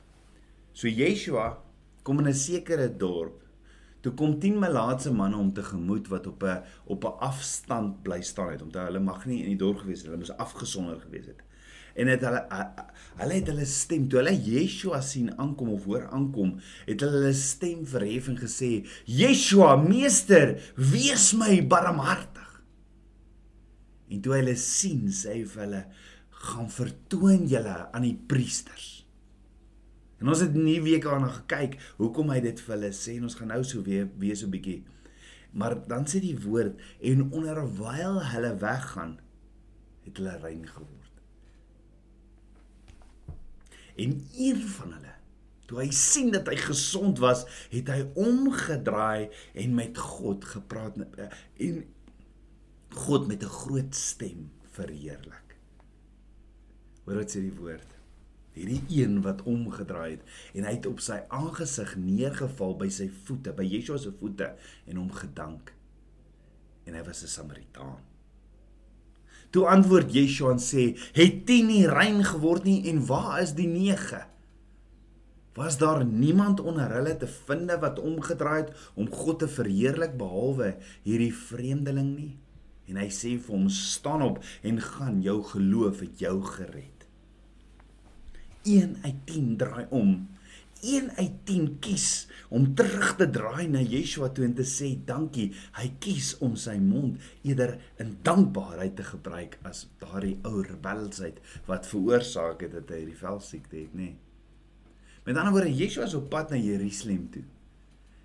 So 0.72 0.88
Yeshua 0.88 1.60
kom 2.04 2.20
in 2.20 2.28
'n 2.28 2.34
sekere 2.34 2.88
dorp. 2.98 3.44
Toe 4.02 4.14
kom 4.14 4.40
10 4.40 4.60
melaatse 4.60 5.12
manne 5.12 5.38
om 5.38 5.54
te 5.54 5.64
gemoed 5.64 6.08
wat 6.08 6.28
op 6.28 6.44
'n 6.44 6.64
op 6.86 7.04
'n 7.04 7.20
afstand 7.20 8.04
bly 8.04 8.22
staan 8.22 8.52
het. 8.52 8.62
Onthou, 8.62 8.86
hulle 8.86 9.00
mag 9.00 9.26
nie 9.26 9.44
in 9.44 9.58
die 9.58 9.64
dorp 9.66 9.84
gewees 9.84 10.00
het, 10.00 10.08
hulle 10.08 10.24
moes 10.24 10.38
afgesonder 10.38 11.00
gewees 11.00 11.26
het 11.26 11.44
en 11.96 12.12
het 12.12 12.24
hulle 12.26 12.42
hulle 13.22 13.38
het 13.38 13.50
hulle 13.52 13.66
stem 13.70 14.08
toe 14.10 14.22
hulle 14.22 14.34
Yeshua 14.34 15.02
sien 15.06 15.32
aankom 15.36 15.74
of 15.76 15.88
hoor 15.90 16.08
aankom 16.16 16.56
het 16.88 17.04
hulle 17.04 17.20
hulle 17.20 17.34
stem 17.38 17.84
verhef 17.90 18.30
en 18.32 18.40
gesê 18.40 18.72
Yeshua 19.10 19.76
meester 19.82 20.56
wees 20.76 21.32
my 21.38 21.60
barmhartig. 21.68 22.48
En 24.12 24.24
toe 24.24 24.36
hulle 24.38 24.56
sien 24.60 25.06
sê 25.16 25.38
hy 25.38 25.44
vir 25.54 25.66
hulle 25.66 25.84
gaan 26.42 26.72
vertoon 26.74 27.46
julle 27.50 27.76
aan 27.92 28.08
die 28.08 28.18
priesters. 28.18 28.88
En 30.22 30.30
ons 30.32 30.42
het 30.44 30.56
nie 30.56 30.80
week 30.84 31.06
aan 31.10 31.28
gekyk 31.42 31.78
hoekom 32.00 32.34
hy 32.34 32.40
dit 32.46 32.64
vir 32.66 32.76
hulle 32.78 32.92
sê 32.96 33.18
en 33.18 33.28
ons 33.30 33.38
gaan 33.38 33.54
nou 33.54 33.62
so 33.66 33.84
weer 33.86 34.10
weer 34.22 34.38
so 34.38 34.48
'n 34.48 34.56
bietjie. 34.56 34.82
Maar 35.54 35.76
dan 35.88 36.08
sê 36.08 36.22
die 36.24 36.38
woord 36.38 36.80
en 37.02 37.32
onderwyl 37.32 38.24
hulle 38.34 38.56
weggaan 38.56 39.20
het 40.06 40.18
hulle 40.18 40.38
rein 40.42 40.66
geword 40.66 41.01
En 43.96 44.28
een 44.38 44.62
van 44.78 44.94
hulle, 44.94 45.16
toe 45.66 45.80
hy 45.80 45.90
sien 45.96 46.32
dat 46.32 46.48
hy 46.52 46.58
gesond 46.60 47.20
was, 47.24 47.46
het 47.72 47.88
hy 47.92 48.02
omgedraai 48.20 49.30
en 49.54 49.76
met 49.76 49.98
God 49.98 50.46
gepraat 50.46 51.00
en 51.00 51.82
God 52.92 53.28
met 53.28 53.44
'n 53.44 53.56
groot 53.62 53.96
stem 53.96 54.52
verheerlik. 54.72 55.56
Hoor 57.04 57.16
wat 57.16 57.32
sê 57.32 57.42
die 57.42 57.56
woord? 57.56 57.88
Hierdie 58.52 58.84
een 58.90 59.22
wat 59.22 59.44
omgedraai 59.48 60.12
het 60.12 60.24
en 60.54 60.64
hy 60.64 60.74
het 60.76 60.86
op 60.86 61.00
sy 61.00 61.22
aangesig 61.28 61.96
neergeval 61.96 62.76
by 62.78 62.90
sy 62.90 63.10
voete, 63.24 63.54
by 63.54 63.64
Yeshua 63.64 63.98
se 63.98 64.12
voete 64.20 64.56
en 64.86 64.96
hom 64.96 65.12
gedank. 65.12 65.74
En 66.84 66.94
hy 66.94 67.04
was 67.04 67.24
'n 67.24 67.28
Samaritaan. 67.28 68.11
Toe 69.52 69.68
antwoord 69.68 70.14
Yeshua 70.16 70.54
en 70.56 70.62
sê: 70.64 70.96
"Het 71.14 71.46
10 71.46 71.68
nie 71.68 71.88
rein 71.88 72.24
geword 72.24 72.64
nie 72.64 72.88
en 72.90 73.06
waar 73.06 73.42
is 73.42 73.54
die 73.54 73.68
9?" 73.68 74.26
Was 75.54 75.78
daar 75.78 76.06
niemand 76.06 76.60
onder 76.60 76.92
hulle 76.96 77.18
te 77.18 77.28
vind 77.28 77.72
wat 77.80 78.00
omgedraai 78.00 78.62
het 78.62 78.92
om 78.96 79.10
God 79.12 79.40
te 79.40 79.48
verheerlik 79.48 80.16
behalwe 80.18 80.78
hierdie 81.04 81.34
vreemdeling 81.36 82.16
nie? 82.16 82.38
En 82.88 82.96
hy 82.96 83.10
sê 83.12 83.36
vir 83.36 83.56
hom: 83.56 83.68
"Staan 83.70 84.22
op 84.22 84.40
en 84.64 84.80
gaan, 84.80 85.22
jou 85.22 85.44
geloof 85.44 86.00
het 86.00 86.20
jou 86.20 86.42
gered." 86.44 87.08
1 88.64 88.98
uit 89.04 89.20
10 89.26 89.58
draai 89.58 89.86
om 89.90 90.28
1 90.82 91.12
uit 91.18 91.38
10 91.46 91.68
kies 91.80 92.08
om 92.50 92.74
terug 92.76 93.16
te 93.20 93.30
draai 93.30 93.68
na 93.72 93.82
Yeshua 93.82 94.30
toe 94.30 94.46
en 94.46 94.56
te 94.58 94.66
sê 94.68 94.92
dankie. 95.06 95.52
Hy 95.78 95.88
kies 96.04 96.34
om 96.46 96.58
sy 96.60 96.78
mond 96.82 97.22
eerder 97.48 97.78
in 98.02 98.18
dankbaarheid 98.26 98.98
te 98.98 99.06
gebruik 99.08 99.60
as 99.68 99.86
daardie 100.02 100.38
ou 100.48 100.62
rebelsheid 100.66 101.40
wat 101.70 101.90
veroorsaak 101.90 102.66
het 102.66 102.76
dat 102.80 102.94
hy 102.96 103.06
die 103.12 103.18
velsiekte 103.18 103.78
het, 103.78 103.96
nê. 103.96 104.12
Nee. 104.12 104.20
Met 105.26 105.38
ander 105.38 105.54
woorde, 105.54 105.70
Yeshua 105.70 106.08
is 106.10 106.18
op 106.18 106.32
pad 106.34 106.50
na 106.50 106.58
Jerusalem 106.58 107.28
toe. 107.34 107.44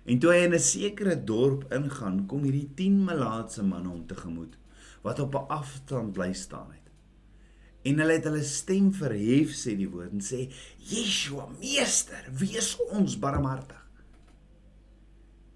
En 0.07 0.19
toe 0.19 0.31
hy 0.31 0.45
in 0.47 0.55
'n 0.55 0.59
sekere 0.59 1.15
dorp 1.23 1.67
ingaan, 1.71 2.25
kom 2.25 2.43
hierdie 2.43 2.69
10 2.75 3.03
melaatse 3.05 3.63
manne 3.63 3.89
hom 3.89 4.05
tegemoet 4.07 4.57
wat 5.03 5.19
op 5.19 5.35
'n 5.35 5.47
afstand 5.47 6.13
bly 6.13 6.33
staan 6.33 6.71
het. 6.71 6.86
En 7.87 8.01
hulle 8.01 8.17
het 8.17 8.27
hulle 8.27 8.43
stem 8.45 8.91
verhef 8.95 9.55
sê 9.55 9.75
die 9.79 9.89
woord 9.89 10.15
en 10.17 10.23
sê 10.23 10.47
Yeshua 10.91 11.47
meester 11.57 12.25
wees 12.41 12.73
ons 12.91 13.17
barmhartig. 13.21 13.83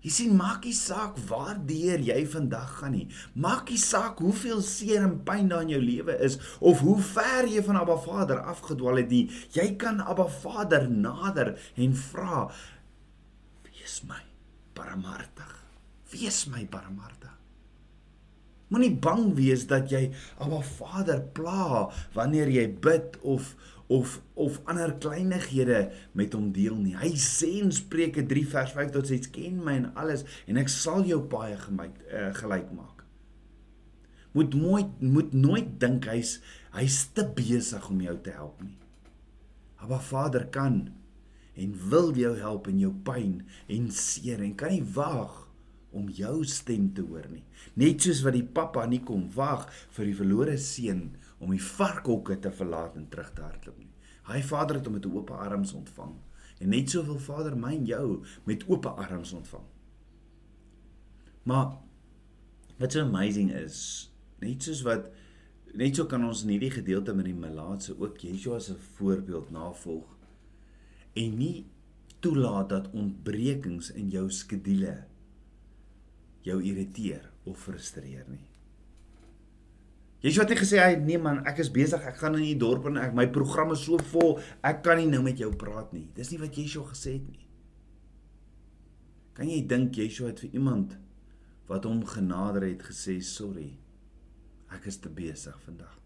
Jy 0.02 0.10
sien 0.10 0.32
maak 0.34 0.64
nie 0.66 0.74
saak 0.74 1.18
waar 1.30 1.60
deur 1.70 2.02
jy 2.02 2.22
vandag 2.34 2.70
gaan 2.80 2.96
nie. 2.96 3.06
Maak 3.38 3.70
nie 3.70 3.78
saak 3.78 4.22
hoeveel 4.24 4.64
seer 4.66 5.04
en 5.06 5.20
pyn 5.28 5.52
daar 5.52 5.62
in 5.68 5.76
jou 5.76 5.82
lewe 5.82 6.16
is 6.26 6.40
of 6.58 6.82
hoe 6.82 6.98
ver 7.12 7.50
jy 7.50 7.62
van 7.68 7.78
Abba 7.84 8.00
Vader 8.02 8.42
afgedwaal 8.54 9.04
het 9.04 9.14
nie. 9.14 9.28
Jy 9.54 9.68
kan 9.82 10.02
Abba 10.02 10.26
Vader 10.42 10.88
nader 10.90 11.54
en 11.78 11.94
vra 12.08 12.48
wees 13.68 14.02
my 14.10 14.24
barmhartig. 14.78 15.54
Wees 16.16 16.48
my 16.50 16.66
barmhartig. 16.66 17.40
Moenie 18.72 18.94
bang 19.04 19.34
wees 19.36 19.66
dat 19.68 19.92
jy 19.92 20.06
Abba 20.40 20.62
Vader 20.63 21.20
pla 21.36 21.90
wanneer 22.16 22.48
jy 22.51 22.70
bid 22.72 23.18
of 23.22 23.51
of 23.92 24.22
of 24.40 24.62
ander 24.72 24.94
kleinighede 25.04 25.82
met 26.16 26.32
hom 26.34 26.54
deel 26.56 26.78
nie. 26.80 26.96
Hy 26.96 27.12
sê 27.20 27.50
in 27.60 27.74
Spreuke 27.75 28.24
3 28.24 28.46
vers 28.54 28.72
5 28.78 28.94
tot 28.96 29.12
6 29.12 29.28
ken 29.36 29.60
my 29.66 29.75
en 29.82 29.90
alles 30.00 30.24
en 30.48 30.62
ek 30.62 30.72
sal 30.72 31.04
jou 31.10 31.20
paai 31.34 31.58
gemaak 31.60 32.00
uh, 32.08 32.30
gelyk 32.40 32.72
maak. 32.78 33.04
Moet 34.32 34.56
nooit 34.56 35.04
moet 35.04 35.36
nooit 35.36 35.75
dink 35.84 36.08
hy's 36.08 36.38
hy's 36.72 37.04
te 37.12 37.28
besig 37.28 37.92
om 37.92 38.00
jou 38.08 38.16
te 38.24 38.32
help 38.40 38.63
nie. 38.63 38.80
Abba 39.84 40.00
Vader 40.00 40.48
kan 40.48 40.86
en 41.60 41.75
wil 41.92 42.13
jou 42.16 42.38
help 42.40 42.72
in 42.72 42.80
jou 42.86 42.96
pyn 43.04 43.42
en 43.68 43.92
seer 43.92 44.40
en 44.40 44.56
kan 44.56 44.72
nie 44.72 44.86
wag 44.96 45.50
om 45.91 46.10
jou 46.15 46.43
stem 46.48 46.89
te 46.95 47.03
hoor 47.05 47.27
nie. 47.31 47.43
Net 47.79 48.03
soos 48.05 48.24
wat 48.25 48.36
die 48.38 48.45
pappa 48.45 48.86
nie 48.89 49.01
kom 49.05 49.27
wag 49.36 49.67
vir 49.95 50.10
die 50.10 50.17
verlore 50.17 50.57
seun 50.57 51.10
om 51.41 51.51
die 51.53 51.63
varkhokke 51.63 52.38
te 52.41 52.51
verlaat 52.53 52.98
en 53.00 53.10
terug 53.12 53.31
te 53.36 53.43
hardloop 53.45 53.79
nie. 53.79 53.89
Hy 54.29 54.41
Vader 54.45 54.79
het 54.79 54.88
hom 54.88 55.00
met 55.00 55.07
oop 55.10 55.33
arms 55.36 55.74
ontvang. 55.75 56.13
En 56.62 56.69
net 56.69 56.93
so 56.93 57.03
wil 57.07 57.19
Vader 57.19 57.57
my 57.57 57.74
en 57.75 57.88
jou 57.89 58.05
met 58.45 58.63
oop 58.69 58.86
arms 58.91 59.33
ontvang. 59.33 59.65
Maar 61.50 61.74
wat 62.77 62.93
so 62.93 63.01
amazing 63.01 63.51
is, 63.57 64.12
net 64.41 64.63
soos 64.63 64.83
wat 64.86 65.10
net 65.77 65.98
so 65.98 66.05
kan 66.10 66.24
ons 66.27 66.43
in 66.45 66.53
hierdie 66.55 66.74
gedeelte 66.74 67.13
met 67.17 67.29
die 67.29 67.38
melaatse 67.38 67.95
ook 67.98 68.19
Yeshua 68.25 68.60
se 68.60 68.75
voorbeeld 68.98 69.51
navolg 69.53 70.07
en 71.17 71.38
nie 71.38 71.65
toelaat 72.21 72.69
dat 72.69 72.89
ontbrekings 72.98 73.91
in 73.98 74.12
jou 74.13 74.27
skedule 74.31 74.93
jou 76.45 76.57
irriteer 76.63 77.27
of 77.45 77.60
frustreer 77.60 78.25
nie. 78.29 78.48
Jy 80.21 80.36
het 80.38 80.51
net 80.53 80.60
gesê 80.62 80.77
hy 80.77 80.98
nee 81.01 81.17
man, 81.17 81.39
ek 81.50 81.63
is 81.63 81.71
besig, 81.74 82.03
ek 82.05 82.19
gaan 82.19 82.38
in 82.38 82.45
die 82.45 82.57
dorp 82.62 82.86
en 82.86 83.00
ek 83.01 83.15
my 83.17 83.25
program 83.33 83.74
is 83.74 83.81
so 83.88 83.98
vol, 84.12 84.36
ek 84.62 84.83
kan 84.86 85.00
nie 85.01 85.10
nou 85.10 85.24
met 85.25 85.39
jou 85.41 85.50
praat 85.57 85.95
nie. 85.95 86.05
Dis 86.13 86.29
nie 86.29 86.38
wat 86.41 86.57
Yeshua 86.57 86.91
gesê 86.91 87.15
het 87.15 87.25
nie. 87.25 87.48
Kan 89.33 89.50
jy 89.50 89.63
dink 89.65 89.98
Yeshua 89.98 90.29
het 90.29 90.43
vir 90.43 90.60
iemand 90.60 90.93
wat 91.71 91.88
hom 91.89 92.03
genader 92.05 92.67
het 92.67 92.86
gesê 92.86 93.17
sorry. 93.25 93.71
Ek 94.69 94.86
is 94.91 95.01
te 95.01 95.10
besig 95.10 95.57
vandag. 95.65 95.98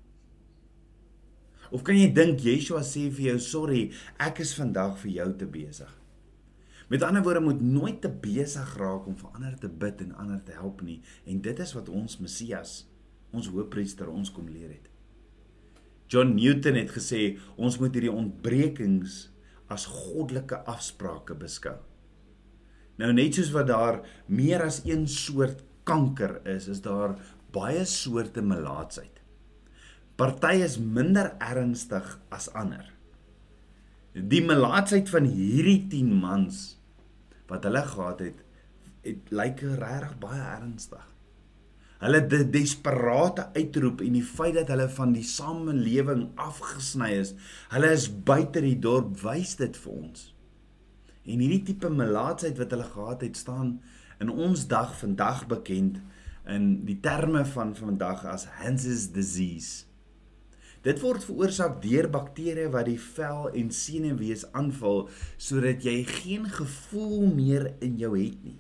Of 1.73 1.83
kan 1.83 1.97
jy 1.97 2.07
dink 2.15 2.43
Yeshua 2.45 2.85
sê 2.87 3.09
vir 3.09 3.33
jou 3.33 3.39
sorry, 3.43 3.83
ek 4.21 4.39
is 4.45 4.55
vandag 4.55 4.95
vir 5.03 5.11
jou 5.17 5.29
te 5.41 5.49
besig. 5.49 5.91
Met 6.87 7.03
ander 7.03 7.23
woorde 7.25 7.41
moet 7.41 7.61
nooit 7.61 8.01
te 8.01 8.09
besig 8.09 8.75
raak 8.77 9.07
om 9.09 9.15
vir 9.17 9.29
ander 9.33 9.55
te 9.57 9.69
bid 9.69 10.01
en 10.05 10.17
ander 10.21 10.41
te 10.45 10.53
help 10.53 10.83
nie 10.85 10.99
en 11.25 11.41
dit 11.41 11.59
is 11.59 11.73
wat 11.73 11.89
ons 11.89 12.19
Messias, 12.21 12.83
ons 13.33 13.49
Hoëpriester 13.49 14.11
ons 14.11 14.31
kom 14.31 14.49
leer 14.49 14.69
het. 14.69 14.91
John 16.07 16.35
Newton 16.37 16.77
het 16.77 16.93
gesê 16.93 17.39
ons 17.57 17.79
moet 17.81 17.95
hierdie 17.97 18.13
ontbrekings 18.13 19.25
as 19.73 19.87
goddelike 19.89 20.61
afsprake 20.69 21.33
beskou. 21.39 21.79
Nou 23.01 23.09
net 23.15 23.35
soos 23.35 23.49
wat 23.55 23.71
daar 23.71 24.03
meer 24.29 24.61
as 24.63 24.83
een 24.85 25.07
soort 25.09 25.63
kanker 25.85 26.37
is, 26.47 26.69
is 26.69 26.81
daar 26.85 27.17
baie 27.55 27.83
soorte 27.89 28.43
melaatsheid. 28.45 29.21
Party 30.15 30.61
is 30.63 30.77
minder 30.79 31.33
ernstig 31.43 32.05
as 32.31 32.47
ander. 32.55 32.85
Die 34.15 34.43
melaatsheid 34.45 35.09
van 35.11 35.25
hierdie 35.27 35.81
10 35.91 36.13
mans 36.21 36.74
wat 37.49 37.67
hulle 37.67 37.83
gehad 37.85 38.23
het, 38.25 38.39
het 39.05 39.33
lyk 39.35 39.61
regtig 39.61 40.15
baie 40.21 40.41
ernstig. 40.41 41.03
Hulle 42.01 42.19
de 42.27 42.41
desperate 42.51 43.47
uitroep 43.55 44.01
en 44.03 44.17
die 44.17 44.25
feit 44.25 44.57
dat 44.57 44.69
hulle 44.73 44.87
van 44.97 45.13
die 45.15 45.25
samelewing 45.25 46.25
afgesny 46.41 47.13
is, 47.21 47.33
hulle 47.71 47.91
is 47.95 48.09
buite 48.27 48.61
die 48.65 48.77
dorp, 48.81 49.15
wys 49.23 49.55
dit 49.61 49.77
vir 49.85 49.93
ons. 49.95 50.25
En 51.25 51.41
hierdie 51.41 51.63
tipe 51.71 51.89
melaatsheid 51.89 52.59
wat 52.61 52.75
hulle 52.75 52.89
gehad 52.91 53.23
het, 53.25 53.39
staan 53.39 53.77
in 54.21 54.29
ons 54.29 54.67
dag 54.69 54.91
vandag 54.99 55.45
bekend 55.51 56.01
in 56.51 56.85
die 56.85 56.99
terme 57.01 57.45
van 57.55 57.73
vandag 57.75 58.25
as 58.29 58.45
Hansen's 58.59 59.07
disease. 59.15 59.84
Dit 60.85 60.99
word 61.01 61.23
veroorsaak 61.25 61.79
deur 61.81 62.05
bakterieë 62.13 62.69
wat 62.69 62.85
die 62.85 62.99
vel 63.01 63.47
en 63.57 63.71
senuwees 63.73 64.43
aanval 64.53 65.07
sodat 65.41 65.81
jy 65.81 66.03
geen 66.05 66.45
gevoel 66.45 67.23
meer 67.31 67.71
in 67.81 67.95
jou 67.97 68.11
het 68.13 68.43
nie. 68.45 68.59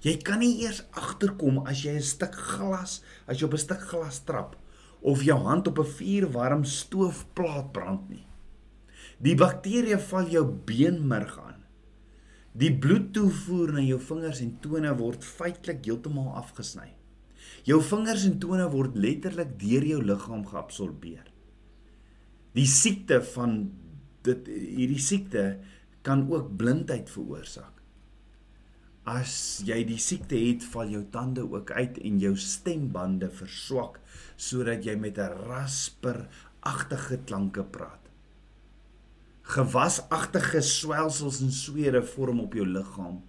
Jy 0.00 0.14
kan 0.24 0.40
nie 0.40 0.62
eers 0.62 0.86
agterkom 0.96 1.58
as 1.68 1.82
jy 1.84 1.98
'n 1.98 2.06
stuk 2.12 2.32
glas, 2.32 3.02
as 3.28 3.40
jy 3.40 3.44
op 3.44 3.54
'n 3.58 3.64
stuk 3.66 3.82
glas 3.92 4.22
trap 4.24 4.56
of 5.02 5.22
jou 5.22 5.36
hand 5.36 5.68
op 5.68 5.78
'n 5.78 5.92
vuurwarm 5.98 6.64
stoofplaat 6.64 7.72
brand 7.72 8.08
nie. 8.08 8.26
Die 9.20 9.36
bakterieë 9.36 10.00
val 10.00 10.28
jou 10.28 10.44
beenmerg 10.44 11.38
aan. 11.38 11.64
Die 12.54 12.72
bloedtoevoer 12.72 13.72
na 13.72 13.80
jou 13.80 14.00
vingers 14.00 14.40
en 14.40 14.58
tone 14.60 14.96
word 14.96 15.24
feitelik 15.24 15.84
heeltemal 15.84 16.34
afgesny. 16.36 16.94
Jou 17.64 17.82
vingers 17.82 18.24
en 18.24 18.38
tone 18.38 18.70
word 18.70 18.96
letterlik 18.96 19.58
deur 19.58 19.84
jou 19.84 20.02
liggaam 20.02 20.46
geabsorbeer 20.46 21.35
die 22.56 22.68
siekte 22.68 23.20
van 23.34 23.58
dit 24.24 24.46
hierdie 24.48 25.02
siekte 25.02 25.44
kan 26.06 26.24
ook 26.30 26.54
blindheid 26.56 27.10
veroorsaak. 27.12 27.72
As 29.06 29.62
jy 29.66 29.82
die 29.86 30.00
siekte 30.02 30.38
het, 30.38 30.64
val 30.72 30.88
jou 30.90 31.04
tande 31.14 31.44
ook 31.46 31.70
uit 31.70 32.00
en 32.02 32.18
jou 32.22 32.32
stembande 32.40 33.28
verswak 33.30 34.00
sodat 34.36 34.86
jy 34.86 34.96
met 34.98 35.18
'n 35.18 35.36
rasperagtige 35.46 37.18
klanke 37.28 37.62
praat. 37.62 38.02
Gewasagtige 39.42 40.60
swelsels 40.60 41.40
en 41.40 41.52
swere 41.52 42.02
vorm 42.02 42.40
op 42.40 42.54
jou 42.54 42.66
liggaam. 42.66 43.22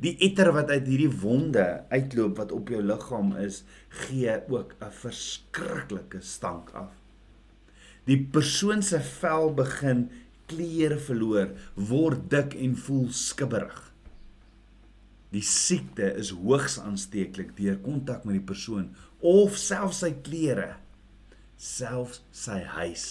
Die 0.00 0.16
etter 0.20 0.52
wat 0.52 0.70
uit 0.70 0.86
hierdie 0.86 1.12
wonde 1.20 1.84
uitloop 1.90 2.36
wat 2.36 2.52
op 2.52 2.68
jou 2.68 2.82
liggaam 2.82 3.36
is, 3.36 3.64
gee 3.88 4.32
ook 4.48 4.76
'n 4.80 4.90
verskriklike 4.90 6.20
stank 6.20 6.70
af 6.70 7.05
die 8.06 8.18
persoon 8.32 8.84
se 8.86 9.00
vel 9.18 9.50
begin 9.58 10.06
kleur 10.50 10.94
verloor, 11.02 11.52
word 11.74 12.28
dik 12.30 12.54
en 12.62 12.76
voel 12.78 13.08
skibberig. 13.10 13.80
Die 15.34 15.42
siekte 15.42 16.12
is 16.20 16.30
hoogs 16.30 16.78
aansteeklik 16.80 17.56
deur 17.58 17.78
kontak 17.82 18.24
met 18.24 18.38
die 18.38 18.46
persoon 18.46 18.92
of 19.26 19.56
selfs 19.58 20.04
sy 20.04 20.12
klere, 20.26 20.76
selfs 21.58 22.22
sy 22.30 22.60
huis. 22.76 23.06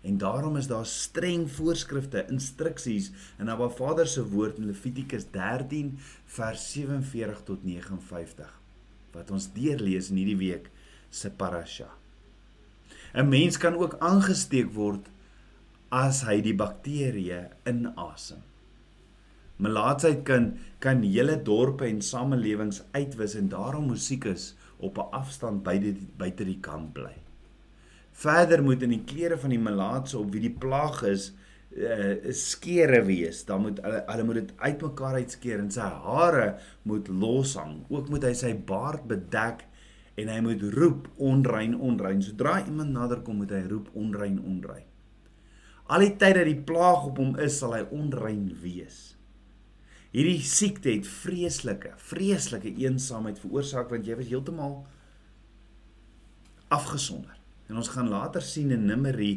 En 0.00 0.16
daarom 0.16 0.56
is 0.56 0.70
daar 0.70 0.88
streng 0.88 1.44
voorskrifte, 1.52 2.24
instruksies 2.32 3.10
in 3.36 3.52
Abba 3.52 3.68
Vader 3.68 4.08
se 4.08 4.24
woord 4.32 4.56
in 4.62 4.70
Levitikus 4.70 5.28
13 5.34 5.92
vers 6.38 6.64
47 6.72 7.44
tot 7.44 7.68
59 7.68 8.56
wat 9.10 9.30
ons 9.34 9.48
deurlees 9.50 10.12
in 10.12 10.20
hierdie 10.22 10.38
week 10.38 10.70
se 11.10 11.32
parasha. 11.34 11.90
'n 13.14 13.28
Mens 13.28 13.56
kan 13.58 13.74
ook 13.74 13.96
aangesteek 13.98 14.70
word 14.74 15.10
as 15.90 16.22
hy 16.22 16.40
die 16.40 16.54
bakterieë 16.54 17.42
inasem. 17.66 18.42
Melaatsheid 19.60 20.22
kan 20.24 20.52
kan 20.80 21.02
hele 21.02 21.36
dorpe 21.44 21.84
en 21.84 22.00
samelewings 22.00 22.82
uitwis 22.96 23.34
en 23.36 23.50
daarom 23.52 23.90
musiek 23.90 24.24
is 24.24 24.54
op 24.78 24.98
'n 24.98 25.10
afstand 25.12 25.62
buite 25.62 25.94
buite 26.16 26.44
die 26.44 26.60
kamp 26.60 26.94
bly. 26.94 27.16
Verder 28.12 28.62
moet 28.62 28.82
in 28.82 28.90
die 28.90 29.04
klere 29.04 29.38
van 29.38 29.50
die 29.50 29.58
melaatse 29.58 30.18
op 30.18 30.32
wie 30.32 30.40
die 30.40 30.56
plaag 30.58 31.02
is, 31.02 31.32
uh, 31.76 32.32
skere 32.32 33.02
wees. 33.04 33.44
Dan 33.44 33.60
moet 33.60 33.80
hulle 33.84 34.04
hulle 34.06 34.24
moet 34.24 34.34
dit 34.34 34.52
uitmekaar 34.56 35.14
uitskeer 35.14 35.58
en 35.58 35.70
sy 35.70 35.88
hare 36.04 36.58
moet 36.82 37.08
loshang. 37.08 37.84
Ook 37.88 38.08
moet 38.08 38.22
hy 38.22 38.32
sy 38.32 38.54
baard 38.54 39.06
bedek 39.08 39.64
en 40.20 40.30
hy 40.32 40.40
moet 40.44 40.62
roep 40.74 41.08
onrein 41.16 41.76
onrein. 41.78 42.22
Sodra 42.22 42.58
iemand 42.64 42.92
nader 42.94 43.22
kom, 43.24 43.40
moet 43.42 43.54
hy 43.54 43.62
roep 43.70 43.90
onrein 43.98 44.40
onrein. 44.42 44.86
Al 45.90 46.04
die 46.06 46.12
tyd 46.20 46.36
dat 46.38 46.46
die 46.46 46.60
plaag 46.66 47.08
op 47.08 47.18
hom 47.18 47.34
is, 47.42 47.56
sal 47.58 47.74
hy 47.74 47.82
onrein 47.94 48.46
wees. 48.62 49.00
Hierdie 50.10 50.40
siekte 50.42 50.90
het 50.90 51.06
vreeslike, 51.06 51.94
vreeslike 52.10 52.72
eensaamheid 52.82 53.38
veroorsaak 53.38 53.92
want 53.92 54.06
jy 54.06 54.16
was 54.18 54.30
heeltemal 54.30 54.80
afgesonder. 56.74 57.36
En 57.70 57.78
ons 57.78 57.90
gaan 57.94 58.10
later 58.10 58.42
sien 58.42 58.74
in 58.74 58.88
Numeri 58.90 59.32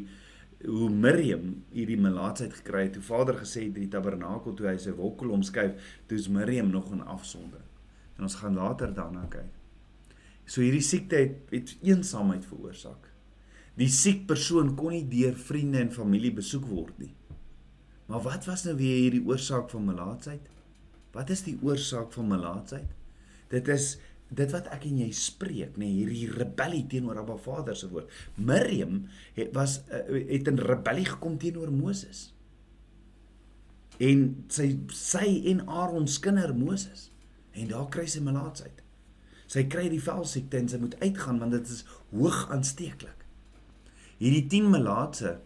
hoe 0.64 0.90
Miriam 0.90 1.60
hierdie 1.74 2.00
melaatsheid 2.00 2.54
gekry 2.58 2.88
het. 2.88 2.96
Toe 2.98 3.06
Vader 3.06 3.38
gesê 3.42 3.68
het 3.68 3.76
die 3.78 3.90
tabernakel 3.92 4.56
toe 4.58 4.70
hy 4.72 4.78
sy 4.82 4.96
wolkol 4.98 5.34
omskuif, 5.36 5.76
toe 6.08 6.18
is 6.18 6.30
Miriam 6.32 6.72
nog 6.74 6.90
in 6.94 7.04
afsondering. 7.06 7.70
En 8.18 8.30
ons 8.30 8.40
gaan 8.42 8.58
later 8.58 8.94
daarna 8.96 9.28
kyk. 9.30 9.63
So 10.46 10.62
hierdie 10.62 10.84
siekte 10.84 11.20
het, 11.22 11.36
het 11.54 11.76
eensaamheid 11.86 12.46
veroorsaak. 12.46 13.10
Die 13.80 13.90
siek 13.90 14.26
persoon 14.30 14.76
kon 14.78 14.94
nie 14.94 15.06
deur 15.10 15.38
vriende 15.40 15.82
en 15.82 15.94
familie 15.94 16.34
besoek 16.36 16.66
word 16.70 16.98
nie. 17.02 17.14
Maar 18.12 18.22
wat 18.28 18.46
was 18.46 18.66
nou 18.68 18.76
weer 18.78 19.00
hierdie 19.00 19.24
oorsaak 19.26 19.72
van 19.74 19.88
melaatsheid? 19.88 20.50
Wat 21.14 21.32
is 21.34 21.46
die 21.48 21.56
oorsaak 21.64 22.12
van 22.14 22.28
melaatsheid? 22.30 22.92
Dit 23.54 23.70
is 23.72 23.96
dit 24.34 24.50
wat 24.50 24.68
ek 24.74 24.86
en 24.90 25.00
jy 25.04 25.10
spreek, 25.14 25.76
nê, 25.78 25.86
nee, 25.86 25.96
hierdie 26.00 26.30
rebellie 26.32 26.86
teenoor 26.90 27.20
Abba 27.22 27.36
Vader 27.38 27.78
se 27.78 27.90
woord. 27.92 28.10
Miriam 28.42 29.04
het 29.38 29.52
was 29.54 29.80
eh, 29.94 30.24
het 30.34 30.50
in 30.50 30.58
rebellie 30.58 31.06
gekom 31.06 31.38
teenoor 31.42 31.70
Moses. 31.74 32.32
En 34.02 34.24
sy 34.50 34.72
sy 34.90 35.28
en 35.54 35.62
Aaron 35.70 36.10
se 36.10 36.22
kinder 36.24 36.56
Moses. 36.58 37.12
En 37.54 37.70
daar 37.70 37.90
kry 37.94 38.08
sy 38.10 38.24
melaatsheid. 38.26 38.83
Sy 39.54 39.68
kry 39.70 39.86
die 39.92 40.02
velsiekte 40.02 40.58
en 40.58 40.72
sy 40.72 40.80
moet 40.82 40.98
uitgaan 41.04 41.42
want 41.44 41.54
dit 41.54 41.76
is 41.76 41.84
hoog 42.14 42.48
aansteeklik 42.54 43.24
hierdie 44.24 44.46
10 44.52 44.70
melaatse 44.74 45.38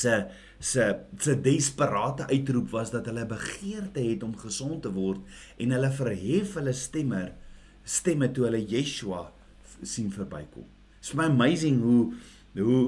se 0.00 0.18
se 0.64 0.84
se 1.20 1.34
desperate 1.44 2.26
uitroep 2.30 2.70
was 2.72 2.92
dat 2.94 3.08
hulle 3.10 3.26
begeerte 3.28 4.00
het 4.00 4.22
om 4.22 4.36
gesond 4.38 4.82
te 4.84 4.92
word 4.94 5.20
en 5.60 5.74
hulle 5.76 5.90
verhef 5.98 6.54
hulle 6.60 6.74
stemmer 6.76 7.32
stemme 7.96 8.30
toe 8.32 8.46
hulle 8.46 8.62
Yeshua 8.64 9.26
sien 9.82 10.08
verbykom. 10.12 10.64
It's 11.00 11.12
my 11.18 11.26
amazing 11.28 11.82
hoe 11.82 12.14
hoe 12.56 12.78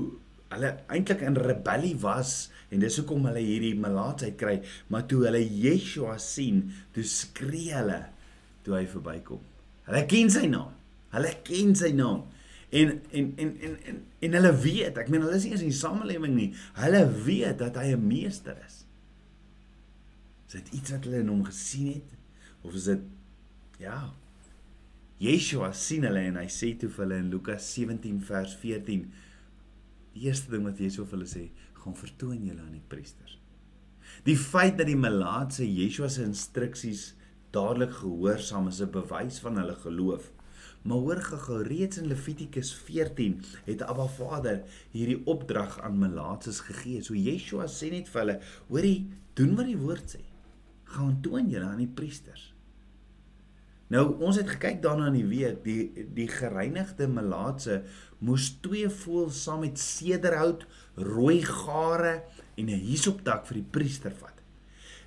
hulle 0.55 0.71
eintlik 0.95 1.25
in 1.27 1.37
rebellie 1.37 1.97
was 2.01 2.47
en 2.71 2.81
dis 2.81 2.97
hoekom 3.01 3.27
hulle 3.29 3.43
hierdie 3.43 3.75
melaatsheid 3.77 4.39
kry, 4.41 4.55
maar 4.89 5.05
toe 5.11 5.27
hulle 5.27 5.43
Yeshua 5.43 6.17
sien, 6.23 6.63
toe 6.95 7.05
skree 7.05 7.75
hulle 7.75 8.01
toe 8.65 8.79
hy 8.79 8.87
verbykom. 8.89 9.43
Hulle 9.87 10.02
ken 10.11 10.33
sy 10.33 10.47
naam. 10.50 10.73
Hulle 11.14 11.33
ken 11.47 11.75
sy 11.78 11.93
naam. 11.97 12.25
En 12.75 12.97
en 13.14 13.33
en 13.38 13.52
en 13.61 13.76
en, 13.90 14.00
en 14.26 14.38
hulle 14.38 14.52
weet, 14.62 14.99
ek 14.99 15.11
meen 15.12 15.23
hulle 15.23 15.38
is 15.38 15.47
nie 15.47 15.55
eens 15.55 15.64
in 15.64 15.73
die 15.73 15.78
samelewing 15.78 16.35
nie. 16.35 16.49
Hulle 16.81 17.05
weet 17.26 17.61
dat 17.62 17.78
hy 17.81 17.93
'n 17.95 18.07
meester 18.07 18.59
is. 18.66 18.85
Is 20.47 20.59
dit 20.59 20.73
iets 20.81 20.90
wat 20.90 21.05
hulle 21.05 21.23
in 21.23 21.31
hom 21.31 21.45
gesien 21.45 21.95
het 21.95 22.11
of 22.62 22.75
is 22.75 22.85
dit 22.90 23.02
ja. 23.78 24.12
Yeshua 25.19 25.73
sien 25.73 26.05
hulle 26.05 26.21
en 26.28 26.37
hy 26.37 26.49
sê 26.52 26.75
toe 26.76 26.90
vir 26.93 27.05
hulle 27.05 27.23
in 27.23 27.31
Lukas 27.33 27.71
17 27.73 28.21
vers 28.21 28.52
14 28.61 29.07
die 30.17 30.26
eerste 30.28 30.50
ding 30.52 30.65
wat 30.65 30.80
Yeshua 30.80 31.06
vir 31.06 31.19
hulle 31.19 31.28
sê, 31.28 31.49
gaan 31.76 31.97
vertoon 31.97 32.45
julle 32.45 32.61
aan 32.61 32.76
die 32.76 32.89
priesters. 32.89 33.39
Die 34.25 34.37
feit 34.37 34.78
dat 34.78 34.89
die 34.89 34.99
melaatse 34.99 35.65
Yeshua 35.65 36.08
se 36.08 36.25
instruksies 36.25 37.13
dadelik 37.56 37.95
gehoorsaam 38.02 38.69
is 38.69 38.80
'n 38.82 38.90
bewys 38.90 39.38
van 39.45 39.56
hulle 39.60 39.76
geloof. 39.84 40.32
Maar 40.86 40.97
hoor 40.97 41.21
gou 41.23 41.62
reeds 41.62 41.99
in 41.99 42.06
Levitikus 42.06 42.75
14 42.75 43.42
het 43.64 43.82
Abba 43.82 44.06
Vader 44.06 44.62
hierdie 44.90 45.23
opdrag 45.26 45.80
aan 45.80 45.99
melaatses 45.99 46.60
gegee. 46.60 47.02
So 47.02 47.14
Yeshua 47.14 47.66
sê 47.66 47.90
net 47.90 48.08
vir 48.08 48.21
hulle, 48.21 48.40
hoorie, 48.69 49.08
doen 49.34 49.56
wat 49.56 49.66
die 49.66 49.78
woord 49.78 50.14
sê. 50.14 50.23
Gaan 50.84 51.19
toon 51.23 51.50
julle 51.50 51.66
aan 51.66 51.82
die 51.82 51.95
priesters. 51.95 52.52
Nou 53.88 54.04
ons 54.23 54.36
het 54.36 54.49
gekyk 54.50 54.80
daarna 54.82 55.10
in 55.10 55.19
die 55.21 55.26
week, 55.30 55.62
die 55.64 56.06
die 56.14 56.28
gereinigde 56.30 57.06
melaatse 57.10 57.82
moes 58.19 58.49
twee 58.62 58.88
voëls 58.90 59.42
saam 59.42 59.62
met 59.66 59.78
sederhout, 59.78 60.66
rooi 60.95 61.42
gare 61.42 62.23
en 62.56 62.66
'n 62.71 62.82
hisoptak 62.88 63.47
vir 63.47 63.62
die 63.62 63.71
priester 63.71 64.10
vat. 64.10 64.36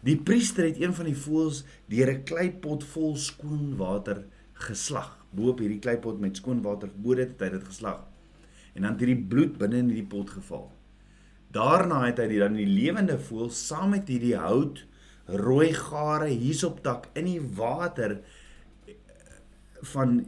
Die 0.06 0.16
priester 0.16 0.64
het 0.64 0.80
een 0.80 0.94
van 0.96 1.10
die 1.10 1.18
voëls 1.18 1.64
deur 1.92 2.12
'n 2.14 2.24
kleipot 2.24 2.84
vol 2.84 3.16
skoon 3.16 3.76
water 3.78 4.24
geslag 4.54 5.18
bo 5.32 5.50
op 5.50 5.60
hierdie 5.60 5.80
kleipot 5.80 6.20
met 6.20 6.38
skoon 6.38 6.62
water 6.62 6.90
bo 6.96 7.16
dit 7.16 7.28
het 7.28 7.42
hy 7.42 7.50
dit 7.50 7.66
geslag. 7.68 8.06
En 8.74 8.82
dan 8.82 8.92
het 8.92 9.00
hierdie 9.00 9.26
bloed 9.28 9.58
binne 9.58 9.78
in 9.78 9.88
die 9.88 10.04
pot 10.04 10.30
geval. 10.30 10.72
Daarna 11.52 12.06
het 12.06 12.18
hy 12.18 12.28
die 12.28 12.40
dan 12.40 12.54
die 12.54 12.68
lewende 12.70 13.20
voël 13.20 13.50
saam 13.50 13.90
met 13.90 14.08
hierdie 14.08 14.38
hout 14.38 14.86
rooi 15.26 15.74
gare 15.74 16.30
hierop 16.30 17.10
in 17.14 17.26
die 17.26 17.42
water 17.42 18.20
van 19.82 20.20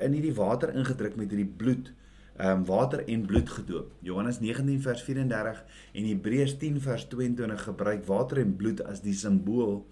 in 0.00 0.12
hierdie 0.12 0.34
water 0.34 0.74
ingedruk 0.74 1.16
met 1.16 1.30
hierdie 1.30 1.52
bloed 1.56 1.92
um, 2.40 2.64
water 2.64 3.04
en 3.04 3.26
bloed 3.26 3.50
gedoop. 3.50 3.92
Johannes 4.00 4.40
19 4.40 4.80
vers 4.82 5.02
34 5.02 5.64
en 5.92 6.08
Hebreërs 6.08 6.56
10 6.58 6.80
vers 6.80 7.06
22 7.12 7.62
gebruik 7.62 8.06
water 8.06 8.42
en 8.42 8.56
bloed 8.56 8.82
as 8.84 9.02
die 9.04 9.14
simbool 9.14 9.84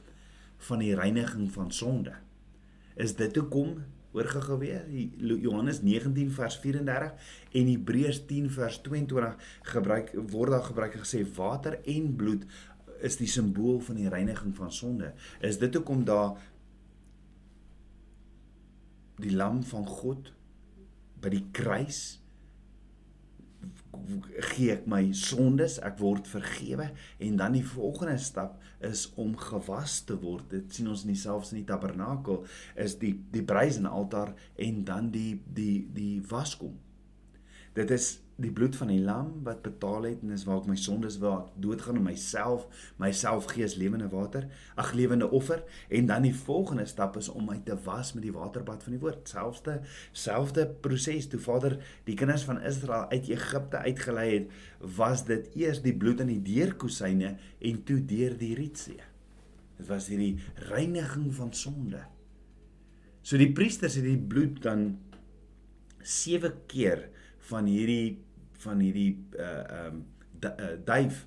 van 0.68 0.82
die 0.82 0.94
reiniging 0.96 1.50
van 1.52 1.70
sonde. 1.72 2.16
Is 2.96 3.14
dit 3.18 3.36
hoekom 3.36 3.78
Hoor 4.08 4.24
gou 4.24 4.56
weer, 4.58 4.86
Johannes 5.20 5.82
19 5.84 6.30
vers 6.32 6.56
34 6.62 7.34
en 7.60 7.66
Hebreërs 7.68 8.22
10 8.26 8.46
vers 8.50 8.78
22 8.80 9.50
gebruik 9.68 10.14
word 10.32 10.54
daar 10.54 10.64
gebruik 10.64 10.96
gesê 10.96 11.20
water 11.36 11.76
en 11.84 12.14
bloed 12.16 12.46
is 13.04 13.18
die 13.20 13.28
simbool 13.28 13.82
van 13.84 14.00
die 14.00 14.08
reiniging 14.08 14.54
van 14.56 14.72
sonde. 14.72 15.12
Is 15.44 15.60
dit 15.60 15.76
hoekom 15.76 16.06
daar 16.08 16.40
die 19.20 19.34
lam 19.36 19.60
van 19.68 19.84
God 19.86 20.32
by 21.20 21.34
die 21.36 21.44
kruis 21.52 22.18
gee 24.54 24.70
ek 24.72 24.86
my 24.88 25.08
sondes, 25.16 25.78
ek 25.84 25.98
word 26.00 26.28
vergewe 26.30 26.88
en 27.24 27.38
dan 27.40 27.56
die 27.56 27.64
volgende 27.66 28.16
stap 28.22 28.56
is 28.84 29.08
om 29.20 29.34
gewas 29.36 30.00
te 30.08 30.16
word. 30.20 30.46
Dit 30.52 30.76
sien 30.76 30.88
ons 30.88 31.04
in 31.04 31.12
dieselfde 31.12 31.56
in 31.56 31.62
die 31.62 31.68
tabernakel 31.68 32.44
is 32.78 32.96
die 33.00 33.14
die 33.32 33.44
bruisenaltaar 33.44 34.34
en 34.56 34.84
dan 34.88 35.10
die 35.14 35.40
die 35.44 35.82
die 35.94 36.22
waskom. 36.30 36.78
Dit 37.76 37.92
is 37.94 38.16
die 38.38 38.52
bloed 38.54 38.76
van 38.78 38.90
die 38.92 39.00
lam 39.02 39.30
wat 39.46 39.64
betaal 39.64 40.04
het 40.06 40.20
en 40.22 40.30
is 40.30 40.44
waar 40.46 40.60
ek 40.60 40.68
my 40.70 40.76
sondes 40.78 41.16
wil 41.18 41.48
doodgaan 41.58 41.96
om 41.98 42.04
myself 42.06 42.84
myself 43.02 43.48
gee 43.50 43.64
as 43.66 43.74
lewende 43.80 44.06
water, 44.12 44.44
ag 44.78 44.92
lewende 44.94 45.26
offer 45.34 45.64
en 45.90 46.06
dan 46.06 46.22
die 46.22 46.34
volgende 46.46 46.86
stap 46.86 47.18
is 47.18 47.26
om 47.32 47.48
my 47.50 47.56
te 47.66 47.74
was 47.82 48.12
met 48.14 48.22
die 48.22 48.34
waterbad 48.34 48.84
van 48.86 48.94
die 48.94 49.00
woord. 49.02 49.26
Selfde 49.26 49.80
selfde 50.12 50.68
proses 50.84 51.26
toe 51.32 51.40
Vader 51.42 51.74
die 52.06 52.14
kinders 52.18 52.46
van 52.46 52.62
Israel 52.62 53.08
uit 53.10 53.26
Egipte 53.26 53.82
uitgelei 53.82 54.28
het, 54.30 54.54
was 54.78 55.26
dit 55.26 55.50
eers 55.58 55.82
die 55.82 55.96
bloed 55.96 56.22
aan 56.22 56.30
die 56.30 56.42
deurkusyne 56.46 57.34
en 57.58 57.82
toe 57.90 57.98
deur 58.06 58.38
die 58.38 58.54
Rietsee. 58.58 59.02
Dit 59.78 59.90
was 59.90 60.06
hierdie 60.12 60.38
reiniging 60.70 61.26
van 61.34 61.50
sonde. 61.54 62.04
So 63.22 63.38
die 63.38 63.50
priesters 63.50 63.98
het 63.98 64.06
die 64.06 64.18
bloed 64.18 64.62
dan 64.62 64.92
7 66.06 66.54
keer 66.70 67.08
van 67.50 67.66
hierdie 67.66 68.27
van 68.64 68.82
hierdie 68.82 69.12
uh 69.38 69.86
um 69.86 70.04
uh, 70.44 70.76
duif 70.84 71.24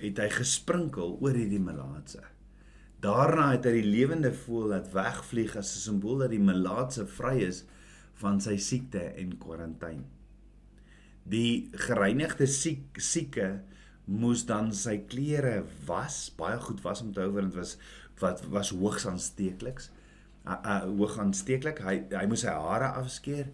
het 0.00 0.18
hy 0.18 0.30
gesprinkel 0.32 1.18
oor 1.22 1.36
hierdie 1.36 1.62
melaatse. 1.62 2.22
Daarna 3.04 3.50
het 3.52 3.66
hy 3.68 3.76
die 3.78 3.92
lewende 3.92 4.32
voël 4.34 4.72
laat 4.72 4.90
wegvlieg 4.94 5.56
as 5.60 5.74
'n 5.76 5.82
simbool 5.84 6.24
dat 6.24 6.32
die 6.32 6.42
melaatse 6.42 7.06
vry 7.06 7.36
is 7.46 7.64
van 8.20 8.40
sy 8.40 8.56
siekte 8.56 9.02
en 9.20 9.38
kwarantyne. 9.38 10.04
Die 11.24 11.70
gereinigde 11.72 12.46
siek 12.46 12.98
sieke 13.00 13.62
moes 14.04 14.44
dan 14.44 14.72
sy 14.72 14.98
klere 15.08 15.64
was, 15.86 16.30
baie 16.36 16.58
goed 16.60 16.82
was 16.84 17.00
om 17.02 17.12
te 17.12 17.20
hou 17.20 17.30
want 17.32 17.52
dit 17.52 17.60
was 17.60 17.76
wat 18.20 18.44
was 18.46 18.70
hoogs 18.70 19.06
aansteekliks. 19.06 19.90
Uh, 20.46 20.58
uh 20.64 20.82
hoog 20.84 21.18
aansteeklik. 21.18 21.80
Hy 21.80 22.04
hy 22.10 22.26
moes 22.26 22.44
sy 22.44 22.52
hare 22.52 22.92
afskeer 23.00 23.48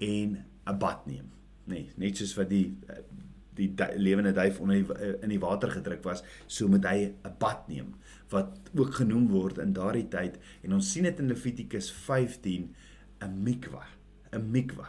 en 0.00 0.44
'n 0.66 0.78
bad 0.78 1.06
neem 1.06 1.32
nê 1.66 1.74
nee, 1.74 1.92
net 1.96 2.16
soos 2.20 2.34
wat 2.38 2.50
die 2.50 2.66
die 3.54 3.68
du 3.78 3.86
lewende 3.96 4.32
duif 4.34 4.58
onder 4.60 4.80
die, 4.80 4.96
uh, 4.96 5.12
in 5.22 5.30
die 5.30 5.40
water 5.42 5.70
gedruk 5.70 6.02
was, 6.02 6.24
so 6.46 6.68
moet 6.68 6.86
hy 6.90 7.12
'n 7.12 7.36
bad 7.38 7.68
neem 7.68 7.94
wat 8.30 8.58
ook 8.74 8.94
genoem 8.94 9.28
word 9.30 9.58
in 9.58 9.72
daardie 9.72 10.08
tyd 10.10 10.38
en 10.62 10.72
ons 10.72 10.90
sien 10.92 11.04
dit 11.04 11.18
in 11.18 11.28
Levitikus 11.28 11.90
15 11.90 12.74
'n 13.22 13.42
mikwa, 13.44 13.86
'n 14.32 14.50
mikwa. 14.50 14.88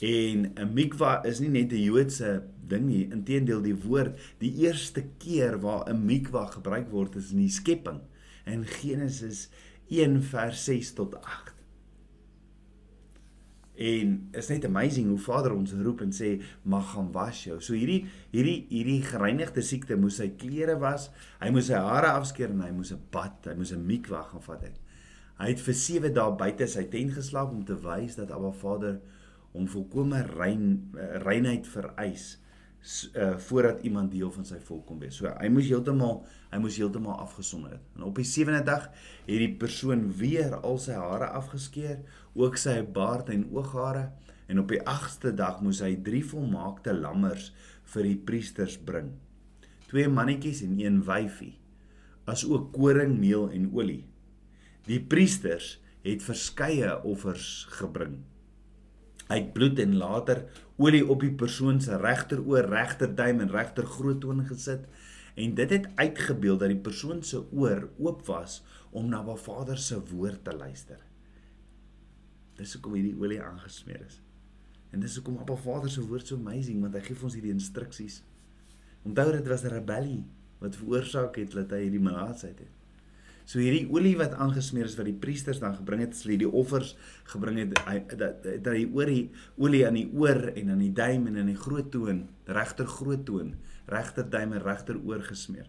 En 0.00 0.52
'n 0.54 0.74
mikwa 0.74 1.24
is 1.24 1.40
nie 1.40 1.48
net 1.48 1.72
'n 1.72 1.82
Joodse 1.82 2.42
ding 2.68 2.86
nie, 2.86 3.10
inteendeel 3.10 3.62
die 3.62 3.74
woord, 3.74 4.18
die 4.38 4.54
eerste 4.64 5.04
keer 5.18 5.60
waar 5.60 5.88
'n 5.88 6.04
mikwa 6.06 6.46
gebruik 6.46 6.90
word 6.90 7.16
is 7.16 7.32
in 7.32 7.38
die 7.38 7.50
skepping 7.50 8.00
in 8.46 8.64
Genesis 8.64 9.48
1 9.88 10.22
vers 10.22 10.64
6 10.64 10.92
tot 10.92 11.14
8. 11.22 11.53
En 13.74 14.12
is 14.38 14.48
net 14.52 14.64
amazing 14.68 15.08
hoe 15.10 15.18
Vader 15.18 15.52
ons 15.56 15.72
roep 15.82 16.04
en 16.04 16.12
sê 16.14 16.36
mag 16.62 16.92
gaan 16.92 17.10
was 17.12 17.40
jou. 17.44 17.58
So 17.60 17.74
hierdie 17.74 18.04
hierdie 18.30 18.66
hierdie 18.70 19.00
gereinigde 19.02 19.64
siekte 19.66 19.98
moes 19.98 20.20
sy 20.22 20.28
klere 20.38 20.76
was, 20.78 21.08
hy 21.40 21.50
moes 21.50 21.66
sy 21.72 21.80
hare 21.82 22.12
afskeer 22.14 22.54
en 22.54 22.62
hy 22.62 22.70
moes 22.70 22.92
'n 22.92 23.02
bad, 23.10 23.50
hy 23.50 23.54
moes 23.58 23.72
'n 23.72 23.86
mikwa 23.86 24.22
gaan 24.30 24.42
vat 24.42 24.62
het. 24.62 24.78
Hy 25.38 25.48
het 25.48 25.60
vir 25.60 25.74
7 25.74 26.14
dae 26.14 26.36
buite 26.38 26.66
sy 26.66 26.84
tent 26.84 27.12
geslaap 27.12 27.50
om 27.50 27.64
te 27.64 27.74
wys 27.74 28.14
dat 28.14 28.30
Abba 28.30 28.52
Vader 28.52 29.00
hom 29.52 29.66
volkome 29.66 30.22
rein 30.22 30.92
eh, 30.96 31.18
reinheid 31.22 31.66
vereis 31.66 32.38
uh 32.84 33.38
voordat 33.40 33.80
iemand 33.82 34.10
deel 34.12 34.30
van 34.32 34.44
sy 34.44 34.58
volk 34.60 34.84
kom 34.86 34.98
wees. 35.00 35.16
So 35.16 35.30
hy 35.40 35.48
moes 35.52 35.70
heeltemal 35.70 36.18
hy 36.50 36.58
moes 36.60 36.76
heeltemal 36.76 37.16
afgesonder 37.22 37.78
het. 37.78 37.86
En 37.96 38.04
op 38.10 38.18
die 38.20 38.26
7de 38.28 38.60
dag 38.66 38.90
het 39.24 39.40
die 39.40 39.54
persoon 39.58 40.10
weer 40.18 40.52
al 40.60 40.76
sy 40.78 40.96
hare 40.98 41.30
afgeskeer, 41.38 42.02
ook 42.36 42.58
sy 42.60 42.82
baard 42.84 43.32
en 43.32 43.46
ooghare 43.54 44.10
en 44.52 44.60
op 44.60 44.68
die 44.68 44.82
8ste 44.84 45.32
dag 45.32 45.62
moes 45.64 45.80
hy 45.80 45.94
drie 46.04 46.22
volmaakte 46.24 46.92
lammers 46.92 47.52
vir 47.94 48.10
die 48.10 48.18
priesters 48.28 48.76
bring. 48.76 49.14
Twee 49.88 50.10
mannetjies 50.10 50.60
en 50.66 50.76
een 50.80 51.00
wyfie, 51.06 51.54
as 52.28 52.44
ook 52.44 52.70
koring, 52.76 53.16
meel 53.20 53.48
en 53.48 53.70
olie. 53.72 54.04
Die 54.84 55.00
priesters 55.00 55.78
het 56.04 56.24
verskeie 56.24 56.98
offers 57.08 57.64
gebring 57.80 58.20
uit 59.26 59.52
bloed 59.52 59.78
en 59.78 59.96
later 59.96 60.44
olie 60.76 61.04
op 61.06 61.20
die 61.20 61.32
persoon 61.32 61.80
se 61.80 61.96
regteroor, 61.96 62.68
regterduim 62.70 63.40
en 63.40 63.50
regter 63.50 63.86
groottoon 63.86 64.44
gesit 64.46 64.86
en 65.34 65.54
dit 65.54 65.70
het 65.70 65.88
uitgebeeld 65.94 66.60
dat 66.60 66.70
die 66.70 66.82
persoon 66.82 67.22
se 67.22 67.42
oor 67.52 67.88
oop 67.98 68.26
was 68.26 68.62
om 68.90 69.08
na 69.10 69.22
Ba 69.22 69.34
Vader 69.34 69.78
se 69.78 69.98
woord 70.10 70.44
te 70.44 70.54
luister. 70.56 71.00
Dis 72.54 72.76
hoekom 72.76 72.94
hierdie 72.94 73.16
olie 73.18 73.40
aangesmeer 73.42 74.04
is. 74.06 74.20
En 74.94 75.02
dis 75.02 75.16
hoekom 75.18 75.40
Abba 75.42 75.56
Vader 75.58 75.90
se 75.90 76.04
woord 76.06 76.26
so 76.30 76.38
amazing 76.38 76.78
want 76.84 76.94
hy 76.94 77.02
gee 77.02 77.18
vir 77.18 77.26
ons 77.26 77.34
hierdie 77.34 77.54
instruksies. 77.54 78.20
Onthou 79.04 79.32
dit 79.34 79.48
was 79.50 79.64
'n 79.64 79.74
rebellie 79.74 80.22
wat 80.60 80.76
veroorsaak 80.78 81.36
het 81.36 81.50
dat 81.52 81.70
hy 81.74 81.80
hierdie 81.88 82.02
malaatsheid 82.02 82.58
het. 82.58 82.83
So 83.44 83.60
hierdie 83.60 83.84
olie 83.92 84.14
wat 84.16 84.32
aangesmeer 84.40 84.88
is 84.88 84.96
wat 84.96 85.08
die 85.08 85.18
priesters 85.20 85.60
dan 85.60 85.76
gebring 85.76 86.00
het, 86.06 86.16
hulle 86.24 86.38
die 86.40 86.48
offers 86.48 86.94
gebring 87.28 87.60
het 87.60 87.74
dat 88.16 88.40
dat 88.44 88.70
hy 88.72 88.86
oor 88.88 89.10
die 89.12 89.26
olie 89.60 89.82
aan 89.86 89.98
die 89.98 90.08
oor 90.16 90.46
en 90.54 90.72
aan 90.72 90.80
die 90.80 90.92
duim 90.96 91.28
en 91.28 91.36
in 91.42 91.50
die 91.52 91.60
groot 91.60 91.90
toon, 91.92 92.24
regter 92.48 92.88
groot 92.88 93.24
toon, 93.28 93.52
regter 93.92 94.28
duim 94.32 94.56
en 94.56 94.64
regter 94.64 94.96
oor 95.04 95.20
gesmeer. 95.28 95.68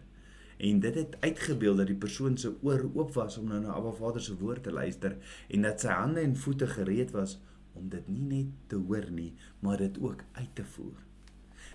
En 0.56 0.80
dit 0.80 0.94
het 0.94 1.18
uitgebeeld 1.20 1.82
dat 1.82 1.90
die 1.92 1.98
persoon 2.00 2.38
se 2.40 2.54
oor 2.64 2.86
oop 2.94 3.12
was 3.14 3.36
om 3.36 3.50
nou 3.52 3.60
na 3.60 3.74
Abba 3.76 3.92
Vader 3.98 4.24
se 4.24 4.38
woord 4.40 4.64
te 4.64 4.72
luister 4.72 5.18
en 5.52 5.68
dat 5.68 5.84
sy 5.84 5.92
hande 5.92 6.24
en 6.24 6.36
voete 6.36 6.70
gereed 6.78 7.12
was 7.12 7.36
om 7.76 7.90
dit 7.92 8.08
nie 8.08 8.24
net 8.24 8.54
te 8.72 8.80
hoor 8.80 9.10
nie, 9.12 9.34
maar 9.60 9.84
dit 9.84 10.00
ook 10.00 10.24
uit 10.32 10.54
te 10.56 10.64
voer. 10.64 11.05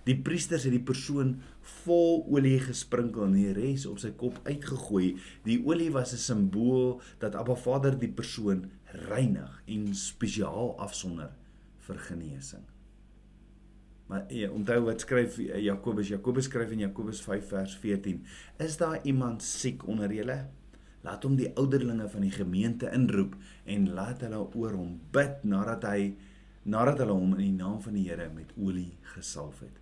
Die 0.08 0.18
priesters 0.18 0.64
het 0.66 0.74
die 0.74 0.82
persoon 0.82 1.36
vol 1.84 2.24
olie 2.34 2.58
gesprinkel 2.64 3.28
en 3.28 3.36
die 3.38 3.54
res 3.54 3.86
op 3.86 4.00
sy 4.02 4.10
kop 4.18 4.40
uitgegooi. 4.48 5.14
Die 5.46 5.60
olie 5.62 5.92
was 5.94 6.14
'n 6.14 6.18
simbool 6.18 7.02
dat 7.20 7.36
Abba 7.36 7.56
Vader 7.56 7.98
die 8.00 8.12
persoon 8.12 8.72
reinig 9.10 9.64
en 9.68 9.94
spesiaal 9.94 10.76
afsonder 10.80 11.32
vir 11.78 11.98
genesing. 11.98 12.66
Maar 14.08 14.26
ja, 14.34 14.50
onthou 14.52 14.82
wat 14.86 15.02
skryf 15.02 15.38
Jakobus? 15.38 16.08
Jakobus 16.08 16.46
skryf 16.46 16.72
in 16.72 16.80
Jakobus 16.80 17.22
5 17.22 17.48
vers 17.48 17.76
14: 17.78 18.26
Is 18.58 18.78
daar 18.78 19.00
iemand 19.04 19.44
siek 19.44 19.88
onder 19.88 20.14
julle? 20.14 20.50
Laat 21.02 21.24
hom 21.24 21.36
die 21.36 21.52
ouderlinge 21.56 22.10
van 22.10 22.22
die 22.22 22.32
gemeente 22.32 22.92
inroep 22.92 23.36
en 23.66 23.94
laat 23.94 24.22
hulle 24.22 24.42
oor 24.54 24.76
hom 24.78 25.00
bid 25.12 25.44
nadat 25.44 25.84
hy 25.84 26.16
nadat 26.64 27.00
hulle 27.02 27.16
hom 27.18 27.38
in 27.38 27.46
die 27.46 27.64
naam 27.64 27.80
van 27.82 27.94
die 27.98 28.10
Here 28.10 28.30
met 28.34 28.52
olie 28.58 28.92
gesalf 29.16 29.64
het. 29.66 29.81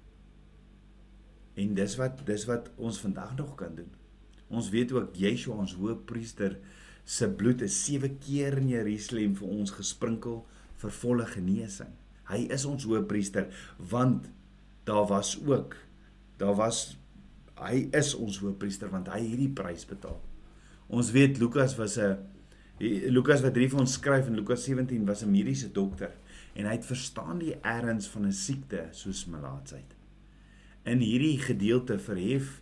En 1.56 1.74
dis 1.74 1.96
wat 1.96 2.26
dis 2.26 2.46
wat 2.46 2.70
ons 2.78 3.00
vandag 3.00 3.36
nog 3.36 3.56
kan 3.56 3.76
doen. 3.76 3.90
Ons 4.50 4.70
weet 4.74 4.92
ook 4.92 5.16
Yeshua 5.18 5.62
ons 5.62 5.76
hoëpriester 5.78 6.58
se 7.10 7.30
bloed 7.30 7.62
is 7.66 7.78
7 7.86 8.18
keer 8.22 8.58
in 8.58 8.70
Jerusalem 8.70 9.36
vir 9.38 9.50
ons 9.50 9.74
gesprinkel 9.74 10.44
vir 10.82 10.96
volle 11.02 11.26
genesing. 11.30 11.92
Hy 12.30 12.46
is 12.54 12.66
ons 12.70 12.86
hoëpriester 12.86 13.50
want 13.92 14.30
daar 14.90 15.08
was 15.10 15.36
ook 15.46 15.76
daar 16.40 16.56
was 16.58 16.98
hy 17.60 17.90
is 17.98 18.14
ons 18.16 18.40
hoëpriester 18.42 18.92
want 18.94 19.10
hy 19.12 19.22
het 19.26 19.42
die 19.42 19.54
prys 19.54 19.86
betaal. 19.90 20.20
Ons 20.90 21.12
weet 21.14 21.38
Lukas 21.42 21.76
was 21.78 21.98
'n 21.98 22.18
Lukas 23.12 23.42
wat 23.44 23.54
drie 23.54 23.68
vir 23.70 23.80
ons 23.80 23.94
skryf 23.94 24.28
in 24.28 24.36
Lukas 24.36 24.64
17 24.64 25.06
was 25.06 25.24
'n 25.24 25.32
mediese 25.32 25.72
dokter 25.72 26.16
en 26.56 26.66
hy 26.66 26.72
het 26.72 26.86
verstaan 26.86 27.40
die 27.40 27.56
erns 27.62 28.08
van 28.08 28.26
'n 28.26 28.34
siekte 28.34 28.88
soos 28.92 29.26
melaatsheid 29.26 29.99
in 30.90 31.04
hierdie 31.06 31.38
gedeelte 31.42 32.00
verhef 32.02 32.60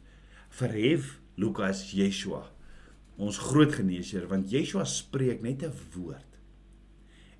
verhef 0.59 1.17
Lukas 1.37 1.85
Yeshua 1.95 2.43
ons 3.17 3.39
groot 3.49 3.73
geneesheer 3.73 4.27
want 4.29 4.51
Yeshua 4.51 4.85
spreek 4.85 5.41
net 5.45 5.63
'n 5.63 5.73
woord 5.95 6.27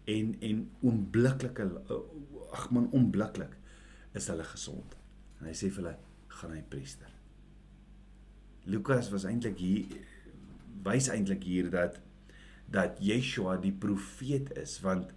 en 0.08 0.36
en 0.40 0.64
oombliklik 0.82 1.60
ag 2.56 2.70
man 2.72 2.88
oombliklik 2.96 3.58
is 4.16 4.28
hulle 4.32 4.46
gesond. 4.48 4.96
En 5.40 5.50
hy 5.50 5.54
sê 5.54 5.70
vir 5.70 5.84
hulle 5.84 5.96
gaan 6.40 6.54
hy 6.56 6.64
priester. 6.72 7.12
Lukas 8.68 9.12
was 9.14 9.28
eintlik 9.28 9.60
hier 9.62 9.98
wys 10.88 11.10
eintlik 11.12 11.44
hier 11.48 11.70
dat 11.74 12.00
dat 12.72 13.00
Yeshua 13.04 13.58
die 13.64 13.76
profeet 13.76 14.52
is 14.60 14.78
want 14.84 15.14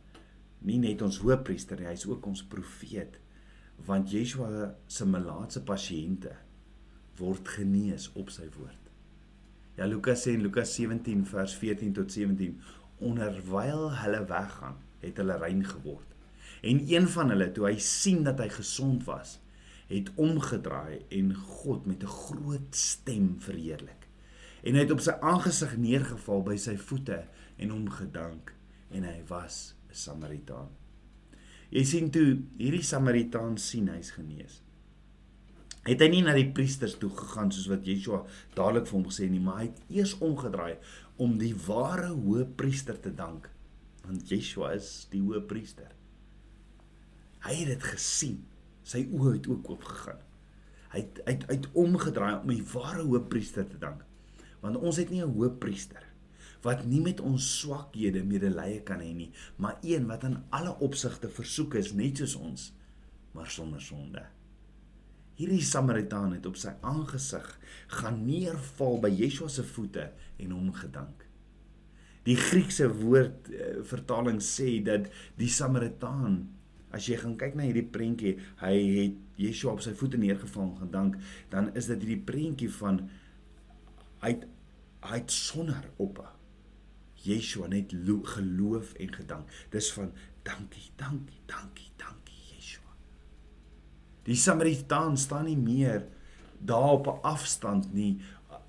nie 0.67 0.79
net 0.83 1.03
ons 1.03 1.21
hoëpriester 1.23 1.81
nie 1.81 1.91
hy's 1.91 2.07
ook 2.09 2.27
ons 2.31 2.43
profeet 2.47 3.20
want 3.87 4.13
Yeshua 4.13 4.75
se 4.87 5.07
malaatse 5.09 5.63
pasiënte 5.65 6.35
word 7.21 7.49
genees 7.49 8.09
op 8.19 8.31
sy 8.33 8.49
woord. 8.57 8.77
Ja 9.79 9.87
Lukas 9.89 10.25
sê 10.27 10.35
in 10.37 10.45
Lukas 10.45 10.73
17 10.77 11.25
vers 11.31 11.55
14 11.57 11.93
tot 11.97 12.13
17 12.13 12.57
onderwyl 13.01 13.87
hulle 14.03 14.25
weggaan, 14.29 14.77
het 15.01 15.21
hulle 15.21 15.39
rein 15.41 15.63
geword. 15.65 16.07
En 16.61 16.83
een 16.89 17.07
van 17.09 17.33
hulle 17.33 17.49
toe 17.57 17.71
hy 17.71 17.79
sien 17.81 18.25
dat 18.27 18.41
hy 18.43 18.51
gesond 18.53 19.07
was, 19.09 19.39
het 19.91 20.11
omgedraai 20.21 21.01
en 21.17 21.33
God 21.35 21.87
met 21.87 22.03
'n 22.05 22.17
groot 22.27 22.77
stem 22.77 23.41
verheerlik. 23.41 24.07
En 24.63 24.75
hy 24.75 24.85
het 24.85 24.91
op 24.91 25.01
sy 25.01 25.17
aangesig 25.21 25.77
neergeval 25.77 26.43
by 26.43 26.57
sy 26.57 26.77
voete 26.77 27.25
en 27.57 27.71
hom 27.71 27.89
gedank 27.91 28.55
en 28.91 29.03
hy 29.03 29.23
was 29.29 29.75
'n 29.91 29.95
Samaritaan. 29.95 30.80
Jy 31.71 31.85
sien 31.87 32.11
toe 32.11 32.41
hierdie 32.59 32.83
Samaritaan 32.83 33.55
sien 33.63 33.87
hy's 33.93 34.11
genees. 34.17 34.59
Het 35.87 36.03
hy 36.03 36.09
nie 36.13 36.25
na 36.27 36.35
die 36.37 36.49
priesters 36.55 36.97
toe 37.01 37.13
gegaan 37.15 37.53
soos 37.55 37.69
wat 37.71 37.87
Yeshua 37.89 38.25
dadelik 38.57 38.89
vir 38.89 38.97
hom 38.99 39.07
gesê 39.07 39.29
nie, 39.31 39.41
maar 39.41 39.63
hy 39.63 39.69
het 39.69 39.79
eers 39.95 40.17
omgedraai 40.19 40.75
om 41.23 41.39
die 41.41 41.55
ware 41.69 42.11
hoëpriester 42.11 42.99
te 43.01 43.15
dank, 43.15 43.49
want 44.03 44.29
Yeshua 44.29 44.75
is 44.77 44.91
die 45.15 45.23
hoëpriester. 45.23 45.95
Hy 47.47 47.55
het 47.63 47.71
dit 47.73 47.89
gesien. 47.95 48.41
Sy 48.85 49.07
oë 49.15 49.37
het 49.39 49.47
ook 49.49 49.71
oopgegaan. 49.71 50.21
Hy 50.91 51.05
het 51.05 51.21
uit 51.25 51.47
uit 51.53 51.67
omgedraai 51.79 52.35
om 52.41 52.51
die 52.51 52.65
ware 52.75 53.07
hoëpriester 53.07 53.69
te 53.71 53.79
dank. 53.81 54.03
Want 54.61 54.77
ons 54.77 54.99
het 54.99 55.11
nie 55.11 55.23
'n 55.23 55.33
hoëpriester 55.39 56.10
wat 56.65 56.85
nie 56.89 57.01
met 57.05 57.21
ons 57.25 57.47
swakhede 57.61 58.23
medelee 58.27 58.83
kan 58.87 59.01
hê 59.01 59.13
nie, 59.17 59.31
maar 59.57 59.79
een 59.87 60.07
wat 60.11 60.27
in 60.29 60.37
alle 60.57 60.75
opsigte 60.85 61.31
versoek 61.33 61.79
is 61.81 61.95
net 61.97 62.21
soos 62.21 62.37
ons, 62.37 62.69
maar 63.37 63.49
sonder 63.51 63.81
sonde. 63.81 64.27
Hierdie 65.41 65.65
Samaritaan 65.65 66.35
het 66.37 66.47
op 66.47 66.59
sy 66.61 66.75
aangesig 66.85 67.47
gaan 67.97 68.21
neerval 68.27 69.01
by 69.01 69.09
Yeshua 69.09 69.49
se 69.49 69.65
voete 69.65 70.11
en 70.37 70.53
hom 70.53 70.69
gedank. 70.77 71.25
Die 72.29 72.37
Griekse 72.37 72.91
woord 72.93 73.49
uh, 73.49 73.79
vertaling 73.89 74.43
sê 74.45 74.83
dat 74.85 75.09
die 75.41 75.49
Samaritaan 75.49 76.43
As 76.91 77.07
jy 77.07 77.21
gaan 77.21 77.37
kyk 77.39 77.53
na 77.55 77.69
hierdie 77.69 77.87
prentjie, 77.87 78.33
hy 78.59 78.73
het 78.97 79.19
Yeshua 79.39 79.77
op 79.77 79.83
sy 79.85 79.93
voete 79.95 80.19
neergeval 80.19 80.65
en 80.65 80.81
gedank, 80.81 81.21
dan 81.53 81.69
is 81.79 81.87
dit 81.87 82.03
hierdie 82.03 82.25
prentjie 82.27 82.71
van 82.81 83.05
hy 84.25 84.33
het, 84.33 84.49
hy 85.07 85.21
het 85.21 85.31
sonder 85.31 85.87
op 86.03 86.19
Yeshua 87.23 87.69
net 87.69 87.95
geloof 88.35 88.93
en 88.93 89.15
gedank. 89.15 89.49
Dis 89.71 89.93
van 89.93 90.13
dankie, 90.43 90.91
dankie, 90.97 91.41
dankie, 91.47 91.91
dankie 91.97 92.41
Yeshua. 92.55 92.95
Die 94.25 94.37
Samaritaan 94.37 95.17
staan 95.17 95.45
nie 95.45 95.57
meer 95.57 96.07
daar 96.59 96.93
op 96.99 97.07
'n 97.07 97.23
afstand 97.23 97.93
nie 97.93 98.21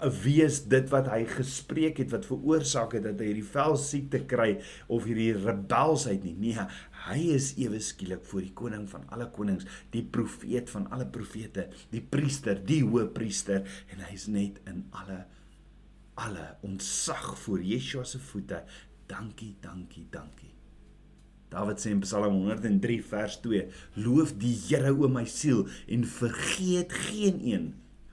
wie 0.09 0.41
is 0.41 0.63
dit 0.65 0.87
wat 0.89 1.09
hy 1.11 1.21
gespreek 1.29 1.99
het 2.01 2.09
wat 2.13 2.25
veroorsaak 2.25 2.95
het 2.97 3.03
dat 3.05 3.19
hy 3.21 3.29
hierdie 3.29 3.45
vel 3.45 3.75
siekte 3.77 4.23
kry 4.29 4.55
of 4.89 5.05
hierdie 5.05 5.33
rebelsheid 5.37 6.23
nie 6.25 6.33
nee 6.41 6.65
hy 7.05 7.19
is 7.35 7.51
ewe 7.61 7.79
skielik 7.81 8.25
voor 8.29 8.41
die 8.45 8.53
koning 8.57 8.87
van 8.89 9.05
alle 9.13 9.29
konings 9.35 9.67
die 9.93 10.03
profeet 10.17 10.69
van 10.73 10.87
alle 10.89 11.05
profete 11.05 11.67
die 11.93 12.01
priester 12.01 12.57
die 12.65 12.81
hoëpriester 12.81 13.61
en 13.93 14.03
hy's 14.09 14.27
net 14.27 14.57
in 14.69 14.85
alle 15.03 15.23
alle 16.21 16.55
ontsag 16.61 17.39
voor 17.39 17.61
Yeshua 17.63 18.03
se 18.03 18.19
voete. 18.19 18.63
Dankie 19.05 19.55
dankie 19.59 20.07
dankie. 20.09 20.53
Dawid 21.51 21.81
sê 21.83 21.91
in 21.91 21.99
Psalm 22.05 22.45
103 22.45 23.01
vers 23.03 23.39
2 23.43 23.65
loof 23.99 24.37
die 24.39 24.53
Here 24.55 24.93
o 24.93 25.09
my 25.11 25.25
siel 25.27 25.65
en 25.91 26.05
vergeet 26.07 26.93
geen 27.09 27.41
een 27.43 27.65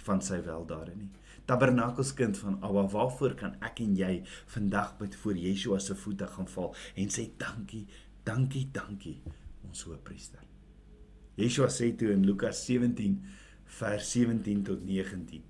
van 0.08 0.22
sy 0.24 0.40
weldade 0.42 0.96
nie. 0.96 1.10
Tabernakelskind 1.48 2.36
van 2.42 2.58
Abba, 2.60 2.82
waarvoor 2.92 3.36
kan 3.38 3.54
ek 3.64 3.80
en 3.84 3.94
jy 3.96 4.10
vandag 4.52 4.96
met 5.00 5.14
voor 5.22 5.38
Yeshua 5.38 5.78
se 5.80 5.96
voete 5.96 6.26
gaan 6.34 6.50
val 6.50 6.74
en 6.98 7.12
sê 7.14 7.28
dankie, 7.40 7.86
dankie, 8.26 8.66
dankie 8.74 9.16
ons 9.64 9.84
hoëpriester. 9.86 10.42
Yeshua 11.38 11.70
sê 11.72 11.92
toe 11.96 12.10
in 12.16 12.26
Lukas 12.26 12.64
17 12.66 13.20
vers 13.78 14.10
17 14.16 14.66
tot 14.66 14.82
19: 14.84 15.47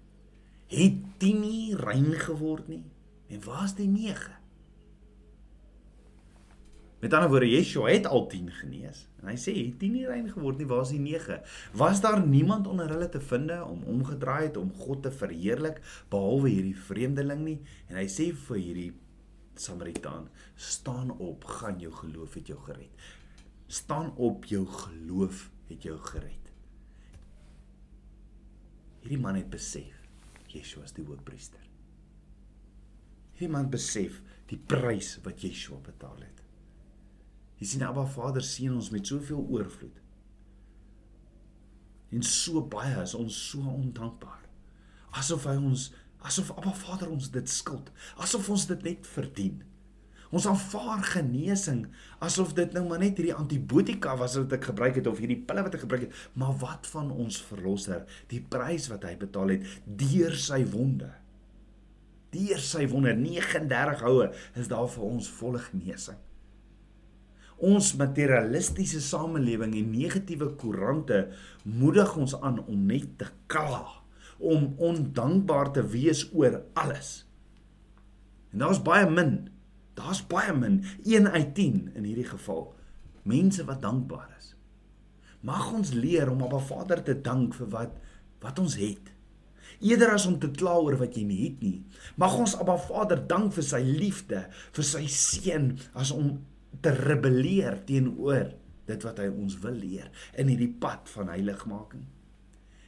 Het 0.69 0.97
10 1.17 1.41
nie 1.41 1.77
rein 1.77 2.13
geword 2.13 2.69
nie? 2.69 2.85
En 3.33 3.41
waar 3.45 3.65
is 3.65 3.73
die 3.79 3.89
9? 3.89 4.35
Met 7.01 7.15
ander 7.15 7.31
woorde, 7.31 7.49
Yeshua 7.49 7.89
het 7.89 8.07
al 8.07 8.27
10 8.29 8.51
genees. 8.53 9.07
En 9.23 9.31
hy 9.31 9.37
sê, 9.39 9.55
"Het 9.55 9.79
10 9.79 9.93
nie 9.93 10.07
rein 10.07 10.29
geword 10.29 10.59
nie, 10.59 10.67
waar 10.67 10.83
is 10.83 10.93
die 10.93 11.01
9? 11.01 11.41
Was 11.73 12.01
daar 12.01 12.27
niemand 12.27 12.67
onder 12.67 12.89
hulle 12.89 13.09
te 13.09 13.21
finde 13.21 13.65
om 13.65 13.83
omgedraai 13.83 14.47
het 14.47 14.57
om 14.57 14.73
God 14.73 15.03
te 15.03 15.11
verheerlik 15.11 15.81
behalwe 16.09 16.49
hierdie 16.49 16.77
vreemdeling 16.77 17.45
nie?" 17.45 17.61
En 17.89 17.97
hy 17.97 18.07
sê 18.07 18.35
vir 18.35 18.57
hierdie 18.57 18.93
Samaritaan, 19.55 20.29
"Staan 20.55 21.19
op, 21.19 21.45
gaan 21.45 21.79
jou 21.79 21.93
geloof 21.93 22.35
het 22.35 22.47
jou 22.47 22.59
gered." 22.59 22.91
Staan 23.67 24.17
op, 24.17 24.45
jou 24.45 24.67
geloof 24.67 25.51
het 25.67 25.83
jou 25.83 25.99
gered. 25.99 26.53
Hierdie 29.01 29.21
man 29.21 29.35
het 29.35 29.51
besef 29.51 29.98
Yeshua 30.55 30.87
is 30.89 30.95
die 30.97 31.05
hoëpriester. 31.07 31.65
Hierdie 33.37 33.53
man 33.53 33.71
besef 33.71 34.21
die 34.51 34.59
prys 34.59 35.17
wat 35.25 35.45
Yeshua 35.45 35.79
betaal 35.85 36.19
het. 36.25 36.43
Jy 37.59 37.73
sien 37.73 37.85
Abba 37.87 38.05
Vader 38.07 38.45
seën 38.45 38.75
ons 38.75 38.91
met 38.95 39.07
soveel 39.07 39.41
oorvloed. 39.43 40.03
En 42.15 42.25
so 42.25 42.63
baie 42.73 42.95
is 43.03 43.15
ons 43.19 43.39
so 43.51 43.63
ondankbaar. 43.69 44.45
Asof 45.19 45.47
hy 45.51 45.57
ons 45.61 45.89
asof 46.27 46.51
Abba 46.57 46.73
Vader 46.75 47.11
ons 47.15 47.29
dit 47.31 47.51
skuld, 47.51 47.91
asof 48.19 48.49
ons 48.51 48.65
dit 48.71 48.87
net 48.87 49.07
verdien. 49.07 49.61
Ons 50.29 50.45
aanvaar 50.49 51.01
genesing 51.15 51.87
asof 52.25 52.53
dit 52.57 52.75
nou 52.77 52.85
maar 52.89 53.01
net 53.01 53.17
hierdie 53.17 53.37
antibiotika 53.37 54.13
was 54.21 54.37
wat 54.37 54.53
ek 54.59 54.69
gebruik 54.71 54.99
het 55.01 55.09
of 55.09 55.23
hierdie 55.23 55.41
pille 55.41 55.65
wat 55.65 55.79
ek 55.79 55.87
gebruik 55.87 56.05
het, 56.05 56.19
maar 56.37 56.53
wat 56.61 56.89
van 56.93 57.09
ons 57.15 57.41
verlosser, 57.49 58.05
die 58.29 58.43
prys 58.45 58.91
wat 58.93 59.07
hy 59.09 59.15
betaal 59.21 59.57
het 59.57 59.65
deur 59.87 60.37
sy 60.37 60.61
wonde. 60.69 61.09
Deur 62.35 62.61
sy 62.61 62.85
wonde 62.93 63.15
39 63.17 64.05
houe 64.05 64.31
is 64.61 64.69
daar 64.69 64.89
vir 64.93 65.07
ons 65.09 65.31
volle 65.39 65.63
genesing. 65.71 66.19
Ons 67.59 67.95
materialistiese 67.99 69.01
samelewing 69.03 69.73
en 69.81 69.89
negatiewe 69.91 70.53
koerante 70.61 71.25
moedig 71.65 72.13
ons 72.21 72.37
aan 72.39 72.61
om 72.69 72.85
net 72.87 73.17
te 73.19 73.33
kla, 73.51 73.81
om 74.39 74.75
ondankbaar 74.77 75.73
te 75.75 75.83
wees 75.83 76.29
oor 76.37 76.61
alles. 76.79 77.25
En 78.53 78.63
daar's 78.63 78.83
baie 78.85 79.09
min. 79.11 79.49
Daar's 79.99 80.23
baie 80.31 80.55
min, 80.55 80.83
1 81.05 81.27
uit 81.31 81.55
10 81.55 81.79
in 81.99 82.07
hierdie 82.07 82.29
geval, 82.29 82.69
mense 83.27 83.65
wat 83.67 83.83
dankbaar 83.83 84.29
is. 84.39 84.53
Mag 85.47 85.73
ons 85.75 85.93
leer 85.95 86.31
om 86.31 86.43
op 86.47 86.55
'n 86.55 86.67
Vader 86.67 87.03
te 87.03 87.21
dank 87.21 87.55
vir 87.55 87.69
wat 87.69 87.97
wat 88.41 88.59
ons 88.59 88.77
het. 88.77 89.11
Eerder 89.81 90.13
as 90.13 90.27
om 90.27 90.39
te 90.39 90.51
kla 90.51 90.79
oor 90.79 90.97
wat 90.97 91.17
jy 91.17 91.25
nie 91.25 91.43
het 91.45 91.61
nie, 91.61 91.85
mag 92.17 92.39
ons 92.39 92.55
'n 92.55 92.79
Vader 92.79 93.27
dank 93.27 93.53
vir 93.53 93.63
sy 93.63 93.83
liefde, 93.83 94.47
vir 94.73 94.85
sy 94.85 95.07
seën 95.07 95.79
as 95.95 96.11
om 96.11 96.45
te 96.81 96.91
rebelleer 96.91 97.85
teenoor 97.85 98.55
dit 98.87 99.03
wat 99.03 99.19
hy 99.19 99.29
ons 99.29 99.59
wil 99.59 99.75
leer 99.75 100.11
in 100.35 100.49
hierdie 100.49 100.75
pad 100.81 101.09
van 101.09 101.29
heiligmaking. 101.29 102.05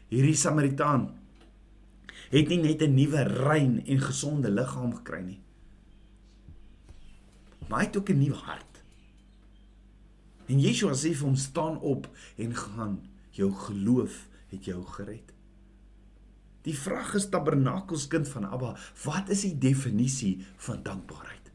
Hierdie 0.09 0.37
Samaritaan 0.37 1.11
het 2.31 2.49
nie 2.49 2.62
net 2.62 2.83
'n 2.83 2.94
nuwe 2.94 3.23
rein 3.23 3.83
en 3.87 4.01
gesonde 4.01 4.51
liggaam 4.51 4.94
gekry 4.94 5.23
nie. 5.23 5.40
Maar 7.70 7.85
hy 7.85 7.87
het 7.87 7.96
ook 7.96 8.11
'n 8.11 8.18
nuwe 8.18 8.37
hart. 8.37 8.83
En 10.50 10.59
Yeshua 10.59 10.94
sê 10.94 11.14
vir 11.14 11.26
hom 11.26 11.37
staan 11.37 11.78
op 11.78 12.09
en 12.37 12.54
gaan, 12.54 13.00
jou 13.30 13.52
geloof 13.52 14.28
het 14.48 14.64
jou 14.64 14.85
gered. 14.85 15.33
Die 16.66 16.74
vraag 16.74 17.14
is 17.14 17.28
tabernakelskind 17.28 18.28
van 18.28 18.44
Abba, 18.44 18.74
wat 19.04 19.28
is 19.28 19.44
die 19.46 19.59
definisie 19.59 20.46
van 20.56 20.83
dankbaarheid? 20.83 21.52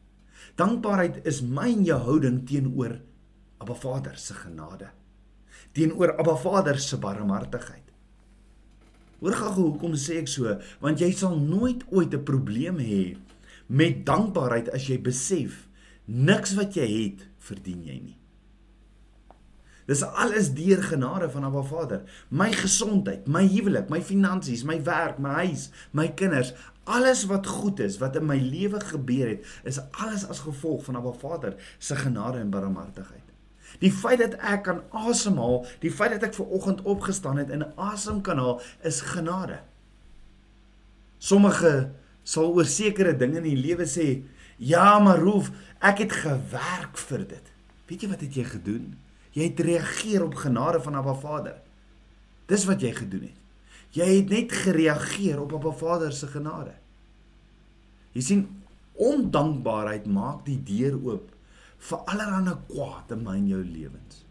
Dankbaarheid 0.54 1.26
is 1.26 1.42
my 1.42 1.68
en 1.72 1.84
jou 1.84 1.98
houding 2.00 2.46
teenoor 2.48 2.96
Abba 3.58 3.74
Vader 3.74 4.16
se 4.16 4.34
genade. 4.34 4.88
Teenoor 5.72 6.16
Abba 6.16 6.36
Vader 6.36 6.78
se 6.78 6.98
barmhartigheid. 6.98 7.92
Hoor 9.20 9.32
gou 9.32 9.52
hoekom 9.54 9.94
sê 9.94 10.18
ek 10.20 10.28
so, 10.28 10.58
want 10.80 11.00
jy 11.00 11.12
sal 11.12 11.38
nooit 11.38 11.84
ooit 11.92 12.14
'n 12.14 12.24
probleem 12.24 12.78
hê 12.78 13.16
met 13.66 14.04
dankbaarheid 14.06 14.68
as 14.70 14.88
jy 14.88 14.98
besef 14.98 15.65
niks 16.06 16.54
wat 16.58 16.78
jy 16.78 16.86
het 16.86 17.26
verdien 17.42 17.82
jy 17.86 17.98
nie. 17.98 18.16
Dis 19.86 20.02
alles 20.02 20.50
deur 20.54 20.82
genade 20.82 21.28
van 21.30 21.44
Abba 21.46 21.62
Vader. 21.62 22.00
My 22.28 22.48
gesondheid, 22.50 23.28
my 23.30 23.44
huwelik, 23.46 23.90
my 23.90 24.00
finansies, 24.02 24.64
my 24.66 24.80
werk, 24.82 25.20
my 25.22 25.46
huis, 25.46 25.68
my 25.94 26.08
kinders, 26.08 26.52
alles 26.86 27.24
wat 27.30 27.46
goed 27.46 27.80
is 27.82 27.98
wat 28.02 28.18
in 28.18 28.26
my 28.26 28.38
lewe 28.38 28.80
gebeur 28.82 29.30
het, 29.34 29.46
is 29.66 29.78
alles 29.98 30.26
as 30.30 30.42
gevolg 30.46 30.84
van 30.86 30.98
Abba 30.98 31.14
Vader 31.18 31.54
se 31.78 31.98
genade 31.98 32.42
en 32.42 32.50
barmhartigheid. 32.50 33.22
Die 33.82 33.92
feit 33.92 34.22
dat 34.22 34.36
ek 34.40 34.64
kan 34.66 34.82
asemhaal, 34.94 35.64
die 35.82 35.92
feit 35.92 36.14
dat 36.16 36.28
ek 36.30 36.36
ver 36.38 36.50
oggend 36.54 36.82
opgestaan 36.86 37.38
het 37.42 37.50
en 37.54 37.66
asem 37.78 38.22
kan 38.26 38.40
haal, 38.42 38.60
is 38.86 39.02
genade. 39.06 39.60
Sommige 41.18 41.90
sal 42.26 42.54
oor 42.54 42.66
sekere 42.66 43.14
dinge 43.18 43.42
in 43.42 43.50
die 43.50 43.58
lewe 43.58 43.86
sê, 43.90 44.22
"Ja, 44.56 44.98
maar 44.98 45.18
Roof, 45.18 45.50
ek 45.80 45.98
het 45.98 46.12
gewerk 46.12 46.96
vir 46.98 47.18
dit." 47.18 47.52
Weet 47.86 48.00
jy 48.00 48.08
wat 48.08 48.20
het 48.20 48.34
jy 48.34 48.44
gedoen? 48.44 48.98
Jy 49.30 49.42
het 49.42 49.60
reageer 49.60 50.24
op 50.24 50.34
genade 50.34 50.80
van 50.80 50.94
Abba 50.94 51.14
Vader. 51.14 51.60
Dis 52.46 52.64
wat 52.64 52.80
jy 52.80 52.92
gedoen 52.92 53.22
het. 53.28 53.40
Jy 53.90 54.08
het 54.16 54.28
net 54.28 54.52
gereageer 54.52 55.40
op 55.40 55.52
Abba 55.52 55.70
Vader 55.70 56.12
se 56.12 56.26
genade. 56.26 56.74
Jy 58.12 58.20
sien, 58.20 58.42
ondankbaarheid 58.96 60.06
maak 60.08 60.44
die 60.46 60.58
deur 60.64 60.96
oop 61.04 61.32
vir 61.86 61.98
allerlei 62.08 62.56
kwaad 62.70 63.12
in 63.12 63.22
my 63.22 63.36
en 63.36 63.48
jou 63.50 63.62
lewens. 63.62 64.22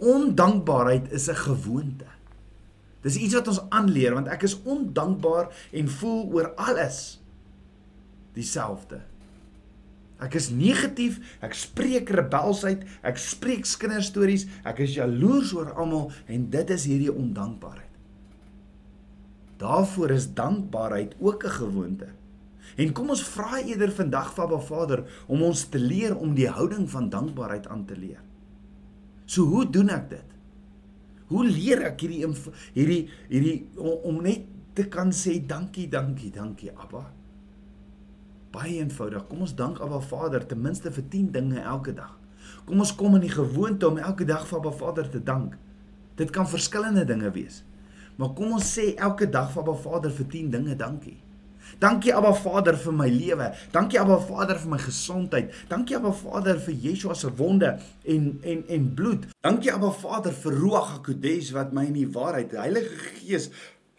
Ondankbaarheid 0.00 1.12
is 1.12 1.28
'n 1.28 1.36
gewoonte. 1.36 2.08
Dis 3.02 3.16
iets 3.16 3.34
wat 3.34 3.48
ons 3.48 3.60
aanleer 3.68 4.14
want 4.14 4.28
ek 4.28 4.42
is 4.42 4.62
ondankbaar 4.62 5.52
en 5.72 5.88
voel 5.88 6.32
oor 6.32 6.54
alles 6.54 7.20
dieselfde. 8.32 9.00
Ek 10.24 10.38
is 10.38 10.48
negatief, 10.54 11.20
ek 11.44 11.56
spreek 11.58 12.10
rebelsheid, 12.14 12.84
ek 13.04 13.20
spreek 13.20 13.68
kinderstories, 13.80 14.46
ek 14.64 14.80
is 14.86 14.96
jaloers 14.96 15.52
oor 15.56 15.74
almal 15.76 16.10
en 16.26 16.46
dit 16.50 16.70
is 16.72 16.86
hierdie 16.88 17.12
ondankbaarheid. 17.12 17.90
Daarvoor 19.60 20.14
is 20.16 20.32
dankbaarheid 20.34 21.14
ook 21.20 21.44
'n 21.44 21.56
gewoonte. 21.60 22.08
En 22.76 22.92
kom 22.92 23.10
ons 23.10 23.22
vra 23.22 23.60
eerder 23.62 23.92
vandag 23.92 24.34
van 24.34 24.48
Ba 24.48 24.58
Vader 24.58 25.04
om 25.26 25.42
ons 25.42 25.68
te 25.68 25.78
leer 25.78 26.16
om 26.16 26.34
die 26.34 26.48
houding 26.48 26.88
van 26.90 27.08
dankbaarheid 27.08 27.66
aan 27.66 27.84
te 27.84 27.96
leer. 27.96 28.22
So 29.24 29.44
hoe 29.44 29.70
doen 29.70 29.88
ek 29.88 30.08
dit? 30.10 30.28
Hoe 31.26 31.44
leer 31.46 31.84
ek 31.88 32.00
hierdie 32.00 32.26
hierdie 32.74 33.08
hierdie 33.28 33.68
om, 33.76 33.98
om 34.10 34.22
net 34.22 34.44
te 34.74 34.88
kan 34.88 35.12
sê 35.12 35.38
dankie, 35.46 35.88
dankie, 35.88 36.30
dankie 36.30 36.72
Abba? 36.74 37.06
Baie 38.54 38.78
eenvoudig. 38.78 39.26
Kom 39.28 39.42
ons 39.44 39.54
dank 39.58 39.80
Abba 39.82 40.00
Vader 40.00 40.46
ten 40.46 40.62
minste 40.62 40.92
vir 40.94 41.04
10 41.10 41.32
dinge 41.34 41.60
elke 41.60 41.94
dag. 41.96 42.14
Kom 42.64 42.80
ons 42.80 42.94
kom 42.96 43.18
in 43.18 43.26
die 43.26 43.32
gewoonte 43.32 43.88
om 43.88 43.98
elke 43.98 44.26
dag 44.28 44.46
vir 44.48 44.60
Abba 44.60 44.72
Vader 44.78 45.10
te 45.10 45.22
dank. 45.22 45.58
Dit 46.16 46.30
kan 46.30 46.48
verskillende 46.48 47.04
dinge 47.04 47.30
wees. 47.34 47.62
Maar 48.16 48.34
kom 48.38 48.54
ons 48.54 48.72
sê 48.76 48.92
elke 48.94 49.26
dag 49.30 49.50
vir 49.52 49.64
Abba 49.64 49.76
Vader 49.84 50.14
vir 50.14 50.28
10 50.38 50.50
dinge 50.54 50.76
dankie. 50.78 51.18
Dankie 51.80 52.12
Abba 52.14 52.32
Vader 52.36 52.76
vir 52.78 52.94
my 52.94 53.08
lewe. 53.10 53.48
Dankie 53.72 53.98
Abba 54.00 54.18
Vader 54.22 54.58
vir 54.60 54.74
my 54.74 54.78
gesondheid. 54.78 55.54
Dankie 55.68 55.96
Abba 55.98 56.12
Vader 56.14 56.60
vir 56.62 56.76
Yeshua 56.86 57.16
se 57.18 57.32
wonde 57.38 57.78
en 58.04 58.28
en 58.42 58.62
en 58.68 58.90
bloed. 58.94 59.26
Dankie 59.42 59.72
Abba 59.72 59.90
Vader 59.90 60.32
vir 60.44 60.58
Ruach 60.60 60.92
HaKodesh 60.98 61.52
wat 61.56 61.72
my 61.72 61.86
in 61.88 61.98
die 61.98 62.10
waarheid, 62.12 62.52
die 62.52 62.60
Heilige 62.60 63.00
Gees 63.18 63.50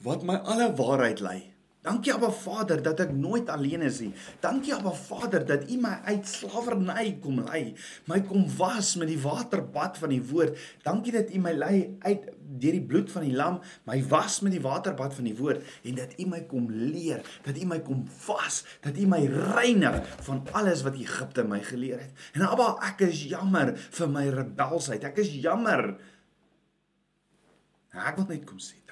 wat 0.05 0.23
my 0.23 0.37
alle 0.45 0.69
waarheid 0.77 1.19
lei. 1.25 1.54
Dankie 1.85 2.13
Abba 2.15 2.31
Vader 2.33 2.81
dat 2.81 3.03
ek 3.03 3.11
nooit 3.13 3.49
alleen 3.53 3.83
is 3.85 3.99
nie. 4.01 4.11
Dankie 4.41 4.73
Abba 4.73 4.93
Vader 4.97 5.43
dat 5.45 5.67
U 5.69 5.77
my 5.83 5.93
uit 6.09 6.25
slawerny 6.29 7.11
kom 7.21 7.43
lei, 7.45 7.75
my 8.09 8.21
kom 8.25 8.47
was 8.57 8.95
met 8.97 9.11
die 9.11 9.19
waterbad 9.21 9.99
van 10.01 10.13
die 10.15 10.23
woord. 10.31 10.57
Dankie 10.85 11.13
dat 11.13 11.29
U 11.29 11.41
my 11.43 11.53
lei 11.53 11.75
uit 12.07 12.25
deur 12.45 12.77
die 12.77 12.81
bloed 12.81 13.11
van 13.13 13.25
die 13.25 13.35
lam, 13.35 13.59
my 13.89 13.99
was 14.09 14.39
met 14.45 14.55
die 14.55 14.63
waterbad 14.63 15.13
van 15.17 15.27
die 15.29 15.35
woord 15.37 15.65
en 15.85 15.99
dat 15.99 16.15
U 16.21 16.25
my 16.29 16.41
kom 16.49 16.65
leer, 16.69 17.21
dat 17.45 17.57
U 17.61 17.67
my 17.69 17.79
kom 17.85 18.05
was, 18.25 18.63
dat 18.85 18.97
U 18.97 19.05
my 19.09 19.21
reinig 19.29 20.01
van 20.25 20.41
alles 20.57 20.81
wat 20.85 20.97
Egipte 20.97 21.45
my 21.45 21.61
geleer 21.65 22.01
het. 22.01 22.25
En 22.33 22.47
Abba, 22.47 22.75
ek 22.89 23.05
is 23.09 23.27
jammer 23.29 23.75
vir 23.77 24.09
my 24.09 24.25
rebelsheid. 24.33 25.05
Ek 25.05 25.21
is 25.21 25.33
jammer. 25.43 25.91
Ek 27.95 28.17
wil 28.17 28.27
net 28.33 28.49
kom 28.49 28.57
sê 28.61 28.84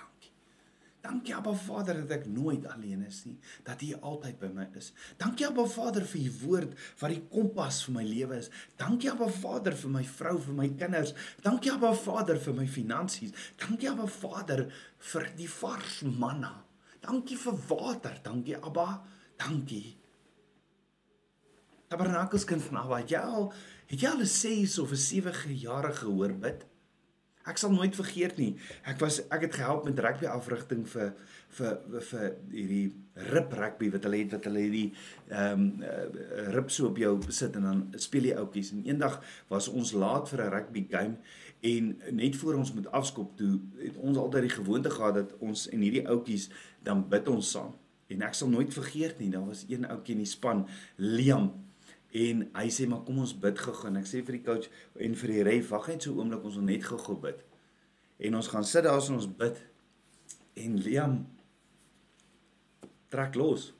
Dankie 1.03 1.33
Abba 1.35 1.51
Vader 1.51 1.97
dat 1.99 2.11
ek 2.15 2.27
nooit 2.31 2.63
alleen 2.71 3.01
is 3.03 3.25
nie, 3.27 3.35
dat 3.67 3.81
U 3.83 3.89
altyd 4.07 4.37
by 4.39 4.49
my 4.55 4.69
is. 4.79 4.93
Dankie 5.19 5.43
Abba 5.49 5.65
Vader 5.67 6.05
vir 6.07 6.21
U 6.29 6.31
woord 6.45 6.77
wat 7.01 7.11
die 7.11 7.23
kompas 7.33 7.81
vir 7.83 7.97
my 7.97 8.03
lewe 8.07 8.37
is. 8.39 8.47
Dankie 8.79 9.11
Abba 9.11 9.27
Vader 9.27 9.75
vir 9.75 9.91
my 9.97 10.03
vrou, 10.07 10.37
vir 10.45 10.55
my 10.61 10.69
kinders. 10.79 11.11
Dankie 11.43 11.73
Abba 11.73 11.91
Vader 12.05 12.39
vir 12.39 12.55
my 12.55 12.67
finansies. 12.71 13.35
Dankie 13.59 13.91
Abba 13.91 14.07
Vader 14.07 14.69
vir 15.11 15.27
die 15.35 15.49
vars 15.59 15.99
manna. 16.07 16.53
Dankie 17.03 17.35
vir 17.35 17.59
water. 17.67 18.15
Dankie 18.23 18.55
Abba. 18.55 19.03
Dankie. 19.43 19.97
Tabernakels 21.91 22.47
kind 22.47 22.63
van 22.63 22.85
Abba, 22.85 23.01
het 23.03 23.11
jy 23.11 23.19
al 23.19 23.51
het 23.91 23.99
jy 23.99 24.07
al 24.07 24.23
'n 24.23 24.25
6 24.25 24.79
of 24.79 24.91
'n 24.91 24.95
7 24.95 25.55
jarige 25.55 26.05
gehoor 26.07 26.33
bid? 26.33 26.63
Ek 27.43 27.59
sal 27.59 27.73
nooit 27.75 27.95
vergeet 27.95 28.37
nie. 28.39 28.53
Ek 28.87 29.01
was 29.03 29.19
ek 29.27 29.47
het 29.47 29.57
gehelp 29.59 29.83
met 29.83 29.99
rugby 29.99 30.29
afrigting 30.31 30.85
vir 30.87 31.11
vir 31.57 32.01
vir 32.09 32.27
hierdie 32.53 32.85
rip 33.33 33.51
rugby 33.59 33.89
wat 33.93 34.07
hulle 34.07 34.21
het 34.23 34.31
wat 34.37 34.47
hulle 34.49 34.63
hierdie 34.63 34.87
ehm 35.29 35.65
um, 35.65 35.65
uh, 35.83 36.47
rip 36.55 36.71
so 36.71 36.87
op 36.89 36.97
jou 36.97 37.11
besit 37.25 37.59
en 37.59 37.67
dan 37.67 37.83
speel 38.01 38.29
die 38.29 38.37
ouppies 38.39 38.71
en 38.73 38.85
eendag 38.87 39.19
was 39.51 39.67
ons 39.67 39.91
laat 39.93 40.31
vir 40.31 40.45
'n 40.45 40.53
rugby 40.55 40.85
game 40.89 41.17
en 41.73 41.91
net 42.11 42.35
voor 42.35 42.55
ons 42.61 42.73
moet 42.73 42.87
afskop 42.91 43.37
toe 43.37 43.59
het 43.77 43.97
ons 43.97 44.17
altyd 44.17 44.47
die 44.47 44.57
gewoonte 44.57 44.89
gehad 44.89 45.15
dat 45.15 45.35
ons 45.39 45.67
en 45.69 45.79
hierdie 45.79 46.07
ouppies 46.07 46.49
dan 46.83 47.07
bid 47.09 47.27
ons 47.27 47.51
saam. 47.51 47.75
En 48.07 48.21
ek 48.21 48.33
sal 48.33 48.49
nooit 48.49 48.73
vergeet 48.73 49.19
nie, 49.19 49.29
daar 49.31 49.45
was 49.47 49.65
een 49.69 49.87
ouetjie 49.87 50.15
in 50.17 50.23
die 50.23 50.29
span, 50.29 50.67
Liam 50.97 51.51
En 52.13 52.43
hy 52.53 52.67
sê 52.69 52.85
maar 52.89 53.01
kom 53.07 53.23
ons 53.23 53.33
bid 53.41 53.57
gou-gou 53.57 53.89
en 53.89 53.97
ek 53.97 54.09
sê 54.09 54.21
vir 54.21 54.37
die 54.37 54.45
coach 54.45 54.67
en 55.01 55.15
vir 55.17 55.31
die 55.33 55.45
ref 55.47 55.71
wag 55.73 55.87
net 55.89 56.05
so 56.05 56.13
'n 56.13 56.19
oomblik 56.19 56.43
ons 56.45 56.59
wil 56.59 56.67
net 56.69 56.83
gou-gou 56.85 57.17
bid. 57.19 57.39
En 58.19 58.35
ons 58.35 58.47
gaan 58.47 58.65
sit 58.65 58.83
daar 58.83 59.01
as 59.01 59.09
ons 59.09 59.27
bid 59.27 59.57
en 60.53 60.77
Liam 60.77 61.15
trek 63.09 63.35
los. 63.35 63.73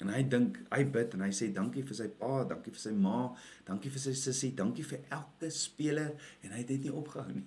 En 0.00 0.08
hy 0.08 0.22
dink 0.32 0.56
hy 0.72 0.84
bid 0.84 1.14
en 1.14 1.20
hy 1.20 1.30
sê 1.36 1.50
dankie 1.52 1.84
vir 1.84 1.96
sy 1.96 2.08
pa, 2.08 2.44
dankie 2.48 2.72
vir 2.72 2.80
sy 2.80 2.92
ma, 2.96 3.36
dankie 3.68 3.92
vir 3.92 4.00
sy 4.00 4.14
sussie, 4.16 4.54
dankie 4.56 4.84
vir 4.84 5.04
elke 5.10 5.50
speler 5.50 6.14
en 6.40 6.54
hy 6.54 6.62
het 6.62 6.70
net 6.72 6.86
nie 6.86 6.94
opgehou 7.02 7.34
nie. 7.34 7.46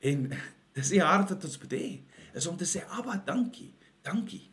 En 0.00 0.30
dis 0.78 0.94
die 0.94 1.04
hart 1.04 1.34
wat 1.34 1.44
ons 1.44 1.60
bedê 1.60 2.00
is 2.32 2.46
om 2.46 2.56
te 2.56 2.64
sê 2.64 2.86
Abba 2.88 3.20
dankie, 3.26 3.74
dankie. 4.02 4.46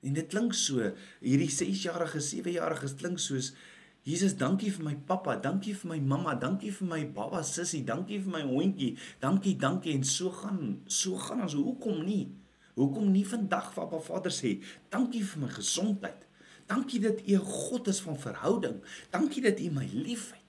En 0.00 0.16
dit 0.16 0.30
klink 0.32 0.54
so, 0.56 0.92
hierdie 1.20 1.50
6-jarige, 1.52 2.22
7-jarige 2.24 2.94
klink 2.96 3.20
soos 3.20 3.52
Jesus, 4.00 4.32
dankie 4.40 4.70
vir 4.72 4.84
my 4.86 4.94
pappa, 4.96 5.34
dankie 5.36 5.74
vir 5.76 5.90
my 5.90 5.98
mamma, 6.00 6.32
dankie 6.40 6.70
vir 6.72 6.88
my 6.88 7.02
baba 7.12 7.42
sussie, 7.44 7.82
dankie 7.84 8.16
vir 8.24 8.32
my 8.32 8.40
hondjie, 8.48 8.94
dankie, 9.20 9.58
dankie 9.60 9.92
en 9.92 10.06
so 10.08 10.32
gaan, 10.32 10.78
so 10.88 11.20
gaan 11.20 11.44
ons. 11.44 11.56
Hoekom 11.58 12.00
nie? 12.06 12.30
Hoekom 12.78 13.10
nie 13.12 13.26
vandag 13.28 13.68
vir 13.74 13.82
Papa 13.82 14.00
Vader 14.06 14.32
sê, 14.32 14.54
dankie 14.92 15.20
vir 15.26 15.44
my 15.44 15.50
gesondheid. 15.52 16.24
Dankie 16.70 17.00
dat 17.02 17.20
U 17.20 17.34
'n 17.34 17.44
God 17.44 17.88
is 17.88 18.00
van 18.00 18.16
verhouding. 18.16 18.80
Dankie 19.10 19.42
dat 19.42 19.60
U 19.60 19.70
my 19.70 19.84
liefhet. 19.92 20.48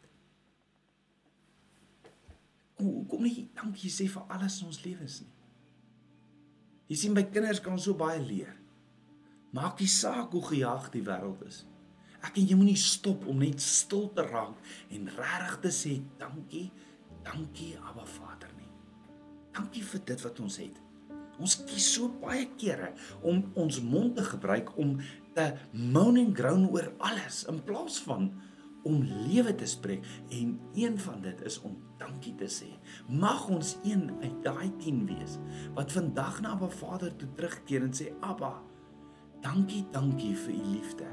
Hoekom 2.78 3.24
nie 3.24 3.50
dankie 3.54 3.90
sê 3.90 4.08
vir 4.08 4.24
alles 4.30 4.62
in 4.62 4.68
ons 4.68 4.84
lewens 4.86 5.22
nie? 5.22 5.34
Jy 6.88 6.96
sien 6.96 7.14
by 7.14 7.24
kinders 7.24 7.60
kan 7.60 7.74
ons 7.74 7.84
so 7.84 7.94
baie 7.94 8.20
leer. 8.20 8.61
Maak 9.52 9.82
nie 9.84 9.90
saak 9.92 10.32
hoe 10.32 10.44
gejaag 10.48 10.86
die 10.94 11.04
wêreld 11.04 11.42
is. 11.44 11.66
Ek 12.24 12.38
en 12.40 12.46
jy 12.48 12.56
moenie 12.56 12.80
stop 12.80 13.26
om 13.28 13.42
net 13.42 13.60
stil 13.60 14.06
te 14.16 14.24
raak 14.24 14.56
en 14.96 15.10
regtig 15.18 15.58
te 15.66 15.72
sê 15.76 15.98
dankie, 16.22 16.70
dankie 17.26 17.74
Abba 17.82 18.06
Vader 18.08 18.54
nie. 18.56 18.70
Dankie 19.52 19.84
vir 19.84 20.06
dit 20.08 20.24
wat 20.24 20.40
ons 20.46 20.60
het. 20.62 20.80
Ons 21.42 21.58
kies 21.66 21.90
so 21.98 22.08
baie 22.22 22.46
kere 22.62 22.94
om 23.28 23.44
ons 23.60 23.82
mond 23.84 24.16
te 24.16 24.24
gebruik 24.30 24.72
om 24.80 24.96
te 25.36 25.50
moan 25.74 26.22
and 26.22 26.38
groan 26.38 26.70
oor 26.70 26.88
alles 27.04 27.44
in 27.52 27.60
plaas 27.68 28.00
van 28.08 28.32
om 28.88 29.04
lewe 29.28 29.52
te 29.58 29.68
spreek 29.68 30.08
en 30.32 30.56
een 30.80 30.96
van 31.00 31.20
dit 31.28 31.44
is 31.46 31.60
om 31.68 31.76
dankie 32.00 32.38
te 32.40 32.48
sê. 32.48 32.72
Mag 33.12 33.50
ons 33.52 33.76
een 33.84 34.08
uit 34.24 34.40
daai 34.48 34.72
10 34.80 35.06
wees 35.12 35.42
wat 35.76 35.92
vandag 35.92 36.40
na 36.40 36.56
Abba 36.56 36.72
Vader 36.72 37.12
toe 37.20 37.34
terugkeer 37.36 37.90
en 37.90 37.98
sê 37.98 38.14
Abba 38.24 38.56
Dankie, 39.42 39.86
dankie 39.92 40.36
vir 40.38 40.54
u 40.54 40.64
liefde. 40.72 41.08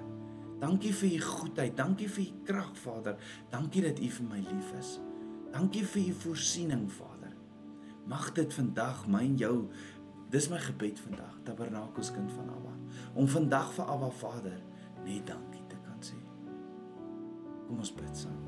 Dankie 0.61 0.95
vir 0.95 1.13
u 1.17 1.21
goedheid. 1.21 1.77
Dankie 1.77 2.09
vir 2.09 2.25
u 2.25 2.43
krag, 2.45 2.73
Vader. 2.83 3.17
Dankie 3.51 3.83
dat 3.83 4.01
u 4.01 4.09
vir 4.09 4.27
my 4.29 4.41
lief 4.43 4.73
is. 4.79 4.99
Dankie 5.53 5.85
vir 5.87 6.09
u 6.09 6.13
voorsiening, 6.25 6.89
Vader. 6.93 7.33
Mag 8.09 8.33
dit 8.33 8.55
vandag 8.55 9.07
my 9.09 9.23
en 9.25 9.37
jou 9.37 9.55
dis 10.33 10.49
my 10.53 10.59
gebed 10.61 11.01
vandag, 11.01 11.39
Tabernakels 11.45 12.11
kind 12.13 12.33
van 12.37 12.51
Abba, 12.53 12.75
om 13.17 13.29
vandag 13.29 13.71
vir 13.73 13.89
Abba 13.89 14.11
Vader 14.21 14.59
net 15.05 15.25
dankie 15.29 15.65
te 15.71 15.79
kan 15.87 16.03
sê. 16.05 16.19
Kom 17.65 17.81
ons 17.81 17.93
bid 17.97 18.17
saam. 18.17 18.43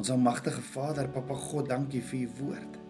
Ons 0.00 0.10
almagtige 0.10 0.62
Vader, 0.72 1.10
Papa 1.12 1.36
God, 1.38 1.68
dankie 1.68 2.02
vir 2.02 2.24
u 2.24 2.30
woord. 2.40 2.80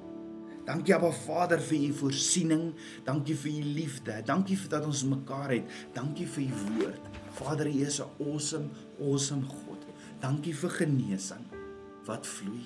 Dankie 0.64 0.94
Abba 0.94 1.11
Vader 1.12 1.61
vir 1.61 1.90
u 1.90 1.92
voorsiening. 1.92 2.72
Dankie 3.05 3.37
vir 3.37 3.53
u 3.53 3.72
liefde. 3.77 4.22
Dankie 4.24 4.57
vir 4.57 4.70
dat 4.72 4.87
ons 4.88 5.05
mekaar 5.05 5.53
het. 5.53 5.74
Dankie 5.92 6.27
vir 6.27 6.46
u 6.46 6.62
woord. 6.68 7.11
Vader, 7.37 7.68
u 7.68 7.85
is 7.85 8.00
'n 8.00 8.09
awesome, 8.20 8.68
awesome 9.00 9.44
God. 9.44 9.85
Dankie 10.20 10.55
vir 10.55 10.70
genesing 10.70 11.44
wat 12.07 12.27
vloei. 12.27 12.64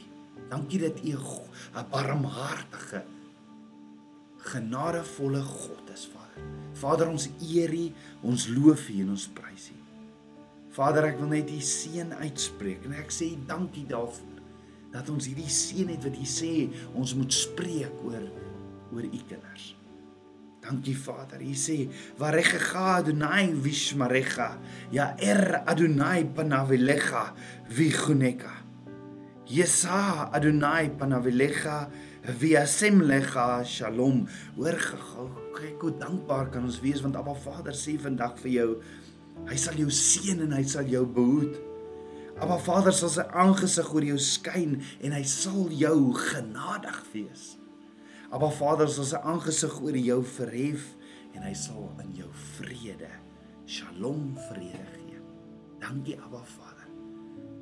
Dankie 0.48 0.78
dat 0.78 1.04
u 1.04 1.12
'n 1.12 1.86
barmhartige, 1.90 3.04
genadevolle 4.38 5.42
God 5.42 5.90
is, 5.92 6.06
Vader. 6.06 6.44
Vader, 6.72 7.08
ons 7.08 7.28
eer 7.40 7.74
u, 7.74 7.92
ons 8.22 8.46
loof 8.46 8.88
u 8.88 9.00
en 9.00 9.10
ons 9.10 9.28
prys 9.28 9.70
u. 9.70 9.78
Vader, 10.70 11.04
ek 11.04 11.18
wil 11.18 11.28
net 11.28 11.50
u 11.50 11.60
seën 11.60 12.12
uitspreek 12.12 12.84
en 12.84 12.92
ek 12.92 13.10
sê 13.10 13.34
dankie 13.46 13.86
daarvoor 13.86 14.37
dat 14.92 15.08
ons 15.12 15.28
hierdie 15.28 15.50
seën 15.52 15.90
het 15.92 16.04
wat 16.06 16.16
U 16.16 16.28
sê 16.28 16.52
ons 16.96 17.16
moet 17.18 17.32
spreek 17.34 18.04
oor 18.06 18.24
oor 18.94 19.04
U 19.04 19.20
kinders. 19.28 19.74
Dankie 20.64 20.96
Vader. 20.96 21.40
U 21.40 21.54
sê 21.56 21.86
warege 22.20 22.58
ga 22.60 22.98
Adonai 22.98 23.52
vishmarecha. 23.54 24.50
Ja 24.92 25.14
er 25.16 25.62
Adonai 25.64 26.24
panavilecha 26.34 27.32
viguneka. 27.72 28.52
Yesa 29.48 30.28
Adonai 30.32 30.90
panavilecha 30.98 31.88
viasemlecha 32.40 33.64
shalom. 33.64 34.26
Hoor 34.56 34.76
kyk 35.58 35.80
hoe 35.82 35.94
dankbaar 36.00 36.50
kan 36.52 36.66
ons 36.68 36.80
wees 36.84 37.00
want 37.04 37.16
Abba 37.16 37.34
Vader 37.34 37.76
sê 37.76 37.96
vandag 38.00 38.36
vir 38.44 38.52
jou 38.52 38.68
hy 39.48 39.56
sal 39.56 39.78
jou 39.78 39.88
seën 39.94 40.42
en 40.44 40.52
hy 40.56 40.64
sal 40.66 40.88
jou 40.90 41.04
behoed. 41.06 41.67
Aba 42.38 42.54
Vader 42.62 42.94
sal 42.94 43.10
sy 43.10 43.24
aangesig 43.34 43.88
oor 43.90 44.04
jou 44.06 44.16
skyn 44.22 44.76
en 45.02 45.14
hy 45.16 45.24
sal 45.26 45.72
jou 45.74 46.12
genadig 46.14 46.98
wees. 47.10 47.56
Aba 48.30 48.46
Vader 48.54 48.86
sal 48.94 49.08
sy 49.08 49.18
aangesig 49.26 49.74
oor 49.82 49.96
jou 49.98 50.20
verhef 50.36 50.84
en 51.34 51.42
hy 51.42 51.54
sal 51.58 51.88
in 52.04 52.12
jou 52.20 52.28
vrede, 52.54 53.10
Shalom 53.68 54.36
vrede 54.46 54.84
gee. 54.94 55.18
Dankie 55.82 56.14
Aba 56.22 56.44
Vader. 56.54 56.86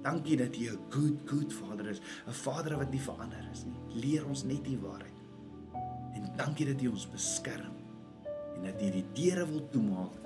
Dankie 0.04 0.36
dat 0.36 0.54
jy 0.54 0.68
'n 0.70 0.78
good 0.90 1.24
good 1.24 1.52
Vader 1.52 1.88
is, 1.88 2.00
'n 2.28 2.32
Vader 2.32 2.76
wat 2.76 2.90
nie 2.90 3.00
verander 3.00 3.48
is 3.52 3.64
nie. 3.64 3.80
Leer 4.02 4.26
ons 4.26 4.44
net 4.44 4.64
die 4.64 4.78
waarheid. 4.78 5.18
En 6.14 6.36
dankie 6.36 6.66
dat 6.66 6.80
jy 6.80 6.88
ons 6.88 7.10
beskerm 7.10 7.74
en 8.56 8.62
dat 8.62 8.80
jy 8.80 8.90
die 8.90 9.06
deure 9.14 9.46
wil 9.46 9.68
toemaak 9.68 10.20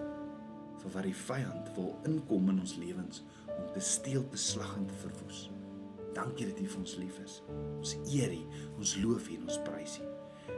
vir 0.82 0.90
wat 0.92 1.04
die 1.04 1.14
vyand 1.14 1.74
wil 1.76 1.96
inkom 2.04 2.48
in 2.48 2.60
ons 2.60 2.76
lewens 2.76 3.22
om 3.58 3.70
te 3.74 3.82
steel, 3.84 4.26
te 4.28 4.40
slag 4.40 4.76
en 4.76 4.86
te 4.86 4.98
verwoes. 5.02 5.48
Dankie 6.16 6.48
dat 6.50 6.60
U 6.60 6.66
vir 6.66 6.82
ons 6.82 6.96
lief 7.00 7.18
is. 7.24 7.40
Ons 7.78 7.96
eer 8.10 8.34
U, 8.34 8.42
ons 8.78 8.96
loof 9.02 9.30
U 9.30 9.38
en 9.38 9.48
ons 9.48 9.62
prys 9.68 10.00
U. 10.02 10.08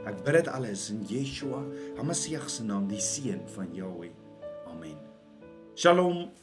Ek 0.09 0.19
bid 0.25 0.39
dit 0.39 0.49
alles 0.51 0.89
in 0.91 1.05
Yeshua, 1.07 1.61
Hamasieg 1.99 2.49
se 2.49 2.65
naam, 2.65 2.89
die 2.91 3.01
seun 3.01 3.45
van 3.55 3.71
Jahweh. 3.77 4.11
Shalom. 5.75 6.42